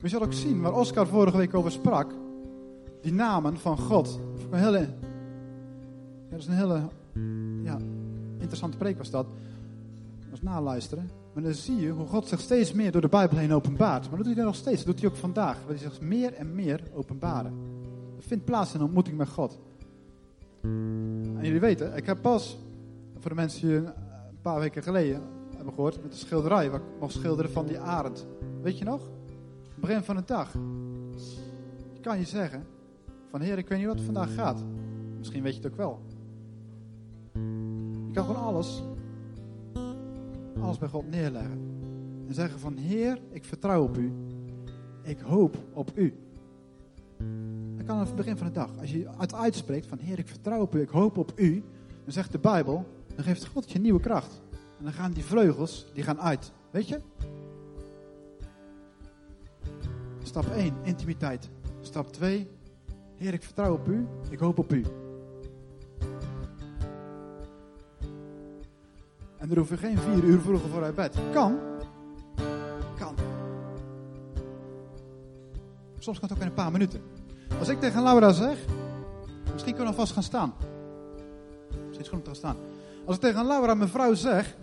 We 0.00 0.08
zullen 0.08 0.26
ook 0.26 0.32
zien, 0.32 0.60
waar 0.60 0.74
Oscar 0.74 1.06
vorige 1.06 1.36
week 1.36 1.54
over 1.54 1.70
sprak 1.70 2.12
die 3.02 3.12
namen 3.12 3.58
van 3.58 3.78
God. 3.78 4.20
Dat 6.30 6.38
is 6.38 6.46
een 6.46 6.54
hele 6.54 6.80
ja, 7.62 7.78
interessante 8.38 8.76
preek 8.76 8.98
was 8.98 9.10
dat. 9.10 9.26
Is 10.32 10.42
naluisteren. 10.42 11.10
Maar 11.32 11.42
dan 11.42 11.52
zie 11.54 11.76
je 11.76 11.90
hoe 11.90 12.06
God 12.06 12.28
zich 12.28 12.40
steeds 12.40 12.72
meer 12.72 12.92
door 12.92 13.00
de 13.00 13.08
Bijbel 13.08 13.38
heen 13.38 13.52
openbaart. 13.52 14.08
Maar 14.08 14.16
dat 14.16 14.26
doet 14.26 14.36
hij 14.36 14.44
nog 14.44 14.54
steeds. 14.54 14.84
Dat 14.84 14.86
doet 14.86 15.00
hij 15.00 15.10
ook 15.10 15.16
vandaag. 15.16 15.58
Dat 15.58 15.68
hij 15.68 15.78
zich 15.78 16.00
meer 16.00 16.34
en 16.34 16.54
meer 16.54 16.82
openbaren. 16.94 17.52
Dat 18.16 18.24
vindt 18.24 18.44
plaats 18.44 18.74
in 18.74 18.78
een 18.80 18.84
ontmoeting 18.84 19.16
met 19.16 19.28
God. 19.28 19.58
En 20.62 21.38
jullie 21.42 21.60
weten, 21.60 21.96
ik 21.96 22.06
heb 22.06 22.22
pas, 22.22 22.58
voor 23.18 23.30
de 23.30 23.36
mensen 23.36 23.68
die 23.68 23.76
een 23.76 23.92
paar 24.42 24.60
weken 24.60 24.82
geleden 24.82 25.22
hebben 25.56 25.74
gehoord, 25.74 26.02
met 26.02 26.12
de 26.12 26.18
schilderij, 26.18 26.70
waar 26.70 26.80
ik 26.80 26.86
mocht 27.00 27.12
schilderen 27.12 27.50
van 27.50 27.66
die 27.66 27.78
arend. 27.78 28.26
Weet 28.62 28.78
je 28.78 28.84
nog? 28.84 29.00
Begin 29.74 30.02
van 30.02 30.16
de 30.16 30.22
dag. 30.26 30.54
Ik 31.92 32.02
kan 32.02 32.18
je 32.18 32.24
zeggen, 32.24 32.66
van 33.28 33.40
Heer, 33.40 33.58
ik 33.58 33.68
weet 33.68 33.78
niet 33.78 33.86
wat 33.86 34.00
vandaag 34.00 34.34
gaat. 34.34 34.64
Misschien 35.18 35.42
weet 35.42 35.54
je 35.54 35.60
het 35.62 35.70
ook 35.70 35.76
wel. 35.76 36.02
Je 38.06 38.12
kan 38.12 38.24
gewoon 38.24 38.42
alles, 38.42 38.82
alles 40.60 40.78
bij 40.78 40.88
God 40.88 41.10
neerleggen. 41.10 41.58
En 42.26 42.34
zeggen 42.34 42.58
van 42.58 42.76
Heer, 42.76 43.20
ik 43.30 43.44
vertrouw 43.44 43.82
op 43.82 43.96
u. 43.96 44.12
Ik 45.02 45.20
hoop 45.20 45.56
op 45.72 45.90
u. 45.94 46.14
Dat 47.76 47.86
kan 47.86 47.96
aan 47.96 48.06
het 48.06 48.16
begin 48.16 48.36
van 48.36 48.46
de 48.46 48.52
dag. 48.52 48.70
Als 48.80 48.90
je 48.90 49.08
het 49.18 49.34
uitspreekt 49.34 49.86
van 49.86 49.98
Heer, 49.98 50.18
ik 50.18 50.28
vertrouw 50.28 50.60
op 50.60 50.74
u, 50.74 50.80
ik 50.80 50.88
hoop 50.88 51.18
op 51.18 51.32
u. 51.36 51.64
Dan 52.04 52.12
zegt 52.12 52.32
de 52.32 52.38
Bijbel, 52.38 52.86
dan 53.14 53.24
geeft 53.24 53.46
God 53.46 53.70
je 53.70 53.78
nieuwe 53.78 54.00
kracht. 54.00 54.42
En 54.78 54.84
dan 54.84 54.92
gaan 54.92 55.12
die 55.12 55.24
vleugels, 55.24 55.86
die 55.94 56.02
gaan 56.02 56.20
uit. 56.20 56.52
Weet 56.70 56.88
je? 56.88 57.00
Stap 60.22 60.46
1, 60.46 60.74
intimiteit. 60.82 61.50
Stap 61.80 62.12
2, 62.12 62.48
Heer, 63.18 63.32
ik 63.32 63.42
vertrouw 63.42 63.72
op 63.72 63.88
u, 63.88 64.06
ik 64.30 64.38
hoop 64.38 64.58
op 64.58 64.72
u. 64.72 64.84
En 69.36 69.50
er 69.50 69.58
hoef 69.58 69.68
je 69.68 69.76
geen 69.76 69.98
vier 69.98 70.24
uur 70.24 70.40
vroeger 70.40 70.68
voor 70.68 70.82
uit 70.82 70.94
bed. 70.94 71.16
Kan. 71.32 71.58
Kan. 72.98 73.14
Soms 75.98 76.18
kan 76.18 76.28
het 76.28 76.36
ook 76.36 76.42
in 76.42 76.48
een 76.48 76.54
paar 76.54 76.72
minuten. 76.72 77.00
Als 77.58 77.68
ik 77.68 77.80
tegen 77.80 78.02
Laura 78.02 78.32
zeg, 78.32 78.58
misschien 79.52 79.74
kunnen 79.74 79.92
we 79.92 79.98
alvast 79.98 80.12
gaan 80.12 80.22
staan. 80.22 80.54
Misschien 81.68 82.00
is 82.00 82.08
goed 82.08 82.18
om 82.18 82.22
te 82.22 82.26
gaan 82.26 82.36
staan. 82.36 82.56
Als 83.04 83.16
ik 83.16 83.22
tegen 83.22 83.46
Laura, 83.46 83.74
mijn 83.74 83.88
vrouw, 83.88 84.14
zeg, 84.14 84.56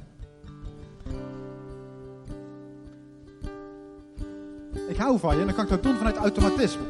ik 4.88 4.98
hou 4.98 5.20
van 5.20 5.38
je, 5.38 5.46
dan 5.46 5.54
kan 5.54 5.64
ik 5.64 5.70
dat 5.70 5.84
doen 5.84 5.96
vanuit 5.96 6.16
automatisme. 6.16 6.84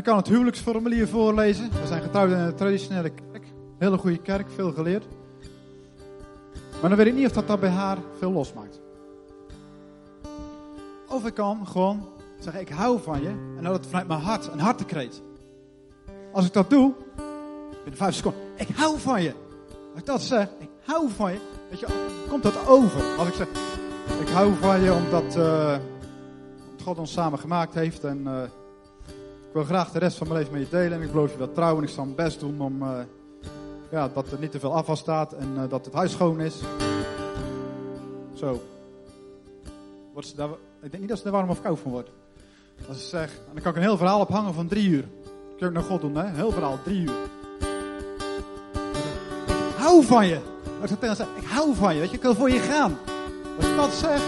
Ik 0.00 0.06
kan 0.06 0.16
het 0.16 0.28
huwelijksformulier 0.28 1.08
voorlezen. 1.08 1.70
We 1.70 1.86
zijn 1.86 2.02
getrouwd 2.02 2.30
in 2.30 2.36
een 2.36 2.54
traditionele 2.54 3.10
kerk. 3.10 3.46
Hele 3.78 3.98
goede 3.98 4.18
kerk, 4.18 4.50
veel 4.50 4.72
geleerd. 4.72 5.04
Maar 6.80 6.88
dan 6.88 6.98
weet 6.98 7.06
ik 7.06 7.14
niet 7.14 7.26
of 7.26 7.32
dat, 7.32 7.46
dat 7.46 7.60
bij 7.60 7.70
haar 7.70 7.98
veel 8.18 8.32
losmaakt. 8.32 8.80
Of 11.08 11.26
ik 11.26 11.34
kan 11.34 11.66
gewoon 11.66 12.08
zeggen, 12.38 12.60
ik 12.60 12.68
hou 12.68 13.00
van 13.00 13.22
je. 13.22 13.28
En 13.28 13.62
dat 13.62 13.72
het 13.72 13.86
vanuit 13.86 14.08
mijn 14.08 14.20
hart, 14.20 14.52
een 14.52 14.60
hartekreet. 14.60 15.22
Als 16.32 16.46
ik 16.46 16.52
dat 16.52 16.70
doe, 16.70 16.92
binnen 17.70 17.96
vijf 17.96 18.14
seconden, 18.14 18.40
ik 18.56 18.68
hou 18.74 18.98
van 18.98 19.22
je. 19.22 19.34
Als 19.90 20.00
ik 20.00 20.06
dat 20.06 20.22
zeg, 20.22 20.48
ik 20.58 20.70
hou 20.84 21.10
van 21.10 21.32
je. 21.32 21.38
Weet 21.70 21.80
je, 21.80 21.86
komt 22.28 22.42
dat 22.42 22.66
over. 22.68 23.18
Als 23.18 23.28
ik 23.28 23.34
zeg, 23.34 23.48
ik 24.20 24.28
hou 24.28 24.54
van 24.60 24.80
je 24.80 24.92
omdat 24.92 25.36
uh, 25.36 25.76
God 26.84 26.98
ons 26.98 27.12
samen 27.12 27.38
gemaakt 27.38 27.74
heeft 27.74 28.04
en... 28.04 28.20
Uh, 28.26 28.42
Ik 29.50 29.56
wil 29.56 29.64
graag 29.64 29.90
de 29.90 29.98
rest 29.98 30.16
van 30.16 30.28
mijn 30.28 30.38
leven 30.38 30.58
met 30.58 30.62
je 30.62 30.76
delen 30.76 30.98
en 30.98 31.04
ik 31.04 31.12
beloof 31.12 31.32
je 31.32 31.38
dat 31.38 31.54
trouw 31.54 31.76
en 31.76 31.82
ik 31.82 31.88
zal 31.88 32.04
mijn 32.04 32.16
best 32.16 32.40
doen 32.40 32.60
om 32.60 32.82
eh, 32.82 32.98
ja, 33.90 34.08
dat 34.08 34.32
er 34.32 34.38
niet 34.38 34.50
te 34.50 34.60
veel 34.60 34.74
afval 34.74 34.96
staat 34.96 35.32
en 35.32 35.52
eh, 35.56 35.68
dat 35.68 35.84
het 35.84 35.94
huis 35.94 36.12
schoon 36.12 36.40
is. 36.40 36.60
Zo. 38.34 38.62
Wordt 40.12 40.34
ik 40.82 40.90
denk 40.90 40.98
niet 40.98 41.08
dat 41.08 41.18
ze 41.18 41.24
er 41.24 41.30
warm 41.30 41.50
of 41.50 41.62
koud 41.62 41.78
van 41.78 41.90
wordt. 41.90 42.10
Als 42.88 42.96
ik 42.96 43.02
zeg, 43.02 43.40
dan 43.52 43.62
kan 43.62 43.70
ik 43.70 43.76
een 43.76 43.82
heel 43.82 43.96
verhaal 43.96 44.20
ophangen 44.20 44.54
van 44.54 44.66
drie 44.66 44.88
uur. 44.88 45.08
Kun 45.58 45.66
ik 45.66 45.72
naar 45.72 45.82
God 45.82 46.00
doen, 46.00 46.14
hè? 46.14 46.26
Heel 46.26 46.52
verhaal, 46.52 46.78
drie 46.84 47.00
uur. 47.00 47.14
Ik 49.46 49.76
hou 49.76 50.04
van 50.04 50.26
je. 50.26 50.40
Ik 50.82 50.86
tegen 50.86 51.06
haar 51.06 51.16
zeg, 51.16 51.26
ik 51.36 51.46
hou 51.46 51.74
van 51.74 51.94
je, 51.94 52.00
weet 52.00 52.10
je, 52.10 52.16
ik 52.16 52.22
wil 52.22 52.34
voor 52.34 52.50
je 52.50 52.58
gaan. 52.58 52.98
Als 53.56 53.66
ik 53.66 53.76
dat 53.76 53.92
zeg, 53.92 54.22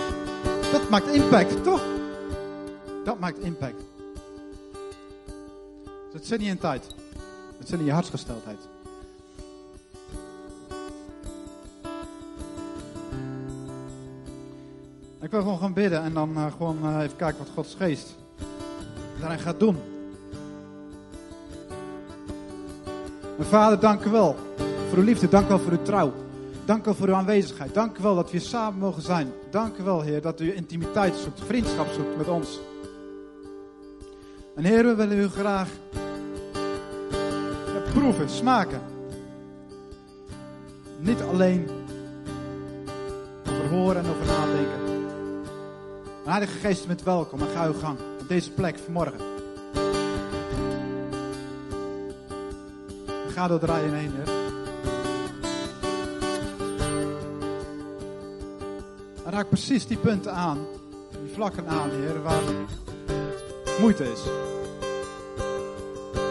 dat 0.73 0.89
maakt 0.89 1.07
impact, 1.07 1.65
toch? 1.65 1.83
Dat 3.05 3.19
maakt 3.19 3.39
impact. 3.39 3.92
Het 6.13 6.27
zit 6.27 6.39
niet 6.39 6.49
in 6.49 6.59
tijd. 6.59 6.87
Het 7.59 7.69
zit 7.69 7.79
in 7.79 7.85
je 7.85 7.93
hartsgesteldheid. 7.93 8.59
Ik 15.21 15.31
wil 15.31 15.41
gewoon 15.41 15.59
gaan 15.59 15.73
bidden 15.73 16.03
en 16.03 16.13
dan 16.13 16.31
uh, 16.37 16.53
gewoon 16.53 16.79
uh, 16.85 17.03
even 17.03 17.17
kijken 17.17 17.39
wat 17.39 17.49
Gods 17.55 17.75
geest 17.75 18.17
daarin 19.21 19.39
gaat 19.39 19.61
doen. 19.61 19.77
Mijn 23.37 23.49
vader, 23.49 23.81
dank 23.81 24.05
u 24.05 24.11
wel 24.11 24.37
voor 24.89 24.99
uw 24.99 25.05
liefde. 25.05 25.29
Dank 25.29 25.47
u 25.47 25.49
wel 25.49 25.59
voor 25.59 25.73
uw 25.73 25.83
trouw. 25.83 26.13
Dank 26.65 26.81
u 26.81 26.85
wel 26.85 26.95
voor 26.95 27.09
uw 27.09 27.15
aanwezigheid. 27.15 27.75
Dank 27.75 27.99
u 27.99 28.03
wel 28.03 28.15
dat 28.15 28.31
we 28.31 28.39
hier 28.39 28.47
samen 28.47 28.81
mogen 28.81 29.03
zijn. 29.03 29.33
Dank 29.51 29.77
u 29.77 29.83
wel, 29.83 30.01
Heer, 30.01 30.23
dat 30.23 30.41
u 30.41 30.55
intimiteit 30.55 31.15
zoekt, 31.17 31.41
vriendschap 31.41 31.87
zoekt 31.89 32.17
met 32.17 32.29
ons. 32.29 32.61
En 34.55 34.65
Heer, 34.65 34.85
we 34.85 34.95
willen 34.95 35.19
u 35.19 35.29
graag 35.29 35.69
proeven, 38.03 38.29
smaken. 38.29 38.81
Niet 40.99 41.21
alleen 41.21 41.69
over 43.49 43.69
horen 43.69 43.97
en 43.97 44.11
over 44.11 44.27
nadenken. 44.27 45.01
Maar 46.25 46.35
Heilige 46.35 46.59
Geest, 46.59 46.87
met 46.87 47.03
welkom 47.03 47.41
en 47.41 47.49
ga 47.49 47.67
uw 47.67 47.73
gang 47.73 47.99
op 48.21 48.29
deze 48.29 48.51
plek 48.51 48.79
vanmorgen. 48.85 49.21
Ga 53.29 53.49
door 53.49 53.61
de 53.61 53.67
rijen 53.67 53.95
heen. 53.95 54.13
En 59.25 59.33
raak 59.33 59.49
precies 59.49 59.87
die 59.87 59.99
punten 59.99 60.33
aan, 60.33 60.59
die 61.25 61.35
vlakken 61.35 61.69
aan, 61.69 61.91
Heer, 61.91 62.23
waar 62.23 62.43
moeite 63.81 64.05
is. 64.13 64.21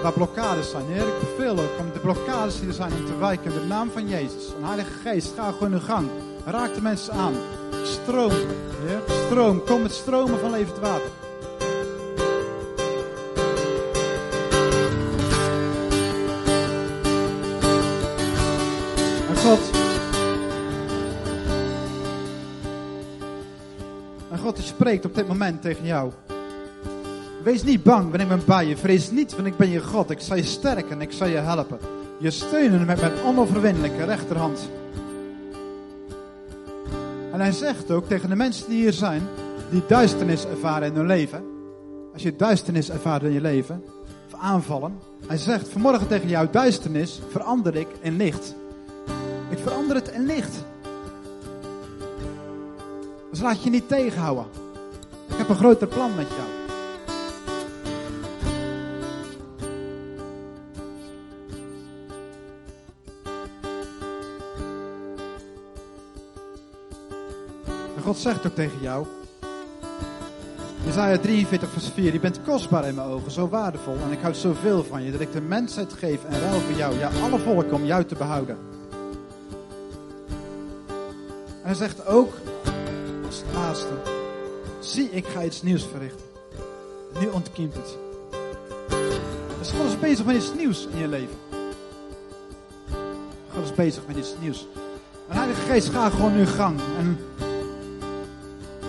Waar 0.01 0.13
blokkades 0.13 0.69
zijn, 0.69 0.85
Heer. 0.85 1.07
Ik 1.07 1.19
beveel 1.19 1.51
ook 1.51 1.79
om 1.79 1.91
de 1.93 1.99
blokkades 1.99 2.59
die 2.59 2.67
er 2.67 2.73
zijn 2.73 2.91
om 2.91 3.05
te 3.05 3.17
wijken 3.17 3.51
in 3.51 3.59
de 3.59 3.65
naam 3.65 3.91
van 3.91 4.07
Jezus. 4.07 4.53
En 4.57 4.65
Heilige 4.65 4.91
Geest, 5.03 5.33
ga 5.35 5.51
gewoon 5.51 5.73
uw 5.73 5.79
gang. 5.79 6.09
Raak 6.45 6.73
de 6.75 6.81
mensen 6.81 7.13
aan. 7.13 7.33
Stroom, 7.83 8.31
Heer. 8.85 9.01
Stroom. 9.25 9.63
Kom 9.63 9.81
met 9.81 9.91
stromen 9.91 10.39
van 10.39 10.51
levend 10.51 10.79
water. 10.79 11.09
En 19.29 19.35
God. 19.35 19.59
En 24.31 24.39
God 24.39 24.55
die 24.55 24.65
spreekt 24.65 25.05
op 25.05 25.15
dit 25.15 25.27
moment 25.27 25.61
tegen 25.61 25.85
jou. 25.85 26.11
Wees 27.43 27.63
niet 27.63 27.83
bang, 27.83 28.09
want 28.09 28.21
ik 28.21 28.27
ben 28.27 28.41
bij 28.45 28.65
je. 28.65 28.77
Vrees 28.77 29.11
niet, 29.11 29.35
want 29.35 29.47
ik 29.47 29.57
ben 29.57 29.69
je 29.69 29.83
God. 29.83 30.09
Ik 30.09 30.19
zal 30.19 30.35
je 30.35 30.43
sterken, 30.43 31.01
ik 31.01 31.11
zal 31.11 31.27
je 31.27 31.37
helpen. 31.37 31.79
Je 32.17 32.31
steunen 32.31 32.85
met 32.85 33.01
mijn 33.01 33.21
onoverwinnelijke 33.25 34.03
rechterhand. 34.03 34.69
En 37.31 37.39
hij 37.39 37.51
zegt 37.51 37.91
ook 37.91 38.07
tegen 38.07 38.29
de 38.29 38.35
mensen 38.35 38.69
die 38.69 38.81
hier 38.81 38.93
zijn, 38.93 39.21
die 39.69 39.83
duisternis 39.87 40.45
ervaren 40.45 40.87
in 40.87 40.95
hun 40.95 41.05
leven. 41.05 41.43
Als 42.13 42.21
je 42.21 42.35
duisternis 42.35 42.89
ervaart 42.89 43.23
in 43.23 43.31
je 43.31 43.41
leven, 43.41 43.83
of 44.33 44.39
aanvallen. 44.39 44.99
Hij 45.27 45.37
zegt 45.37 45.69
vanmorgen 45.69 46.07
tegen 46.07 46.29
jou, 46.29 46.47
duisternis 46.51 47.21
verander 47.29 47.75
ik 47.75 47.87
in 48.01 48.17
licht. 48.17 48.55
Ik 49.49 49.57
verander 49.57 49.95
het 49.95 50.07
in 50.07 50.25
licht. 50.25 50.55
Dus 53.29 53.41
laat 53.41 53.63
je 53.63 53.69
niet 53.69 53.87
tegenhouden. 53.87 54.45
Ik 55.27 55.37
heb 55.37 55.49
een 55.49 55.55
groter 55.55 55.87
plan 55.87 56.15
met 56.15 56.27
jou. 56.27 56.60
God 68.11 68.19
zegt 68.19 68.45
ook 68.45 68.55
tegen 68.55 68.81
jou. 68.81 69.05
Jezaja 70.85 71.17
43 71.17 71.69
vers 71.69 71.89
4. 71.93 72.13
Je 72.13 72.19
bent 72.19 72.41
kostbaar 72.41 72.87
in 72.87 72.95
mijn 72.95 73.07
ogen, 73.07 73.31
zo 73.31 73.49
waardevol. 73.49 73.95
En 74.05 74.11
ik 74.11 74.21
houd 74.21 74.37
zoveel 74.37 74.83
van 74.83 75.03
je 75.03 75.11
dat 75.11 75.21
ik 75.21 75.31
de 75.31 75.41
mensheid 75.41 75.93
geef 75.93 76.23
en 76.23 76.39
ruil 76.39 76.59
voor 76.59 76.77
jou. 76.77 76.97
Ja, 76.97 77.09
alle 77.23 77.39
volken 77.39 77.73
om 77.73 77.85
jou 77.85 78.05
te 78.05 78.15
behouden. 78.15 78.57
En 81.61 81.67
hij 81.67 81.73
zegt 81.73 82.05
ook, 82.05 82.33
als 83.25 83.41
laatste. 83.53 83.93
Zie, 84.79 85.09
ik 85.09 85.27
ga 85.27 85.43
iets 85.43 85.61
nieuws 85.61 85.85
verrichten. 85.91 86.25
Nu 87.19 87.27
ontkiemt 87.27 87.73
het. 87.73 87.97
Dus 89.59 89.71
God 89.71 89.85
is 89.85 89.99
bezig 89.99 90.25
met 90.25 90.35
iets 90.35 90.53
nieuws 90.53 90.87
in 90.93 90.99
je 90.99 91.07
leven. 91.07 91.35
God 93.53 93.63
is 93.63 93.73
bezig 93.73 94.07
met 94.07 94.17
iets 94.17 94.33
nieuws. 94.39 94.67
En 95.27 95.37
Heilige 95.37 95.61
Geest, 95.61 95.89
ga 95.89 96.09
gewoon 96.09 96.35
nu 96.35 96.45
gang. 96.45 96.79
En 96.97 97.17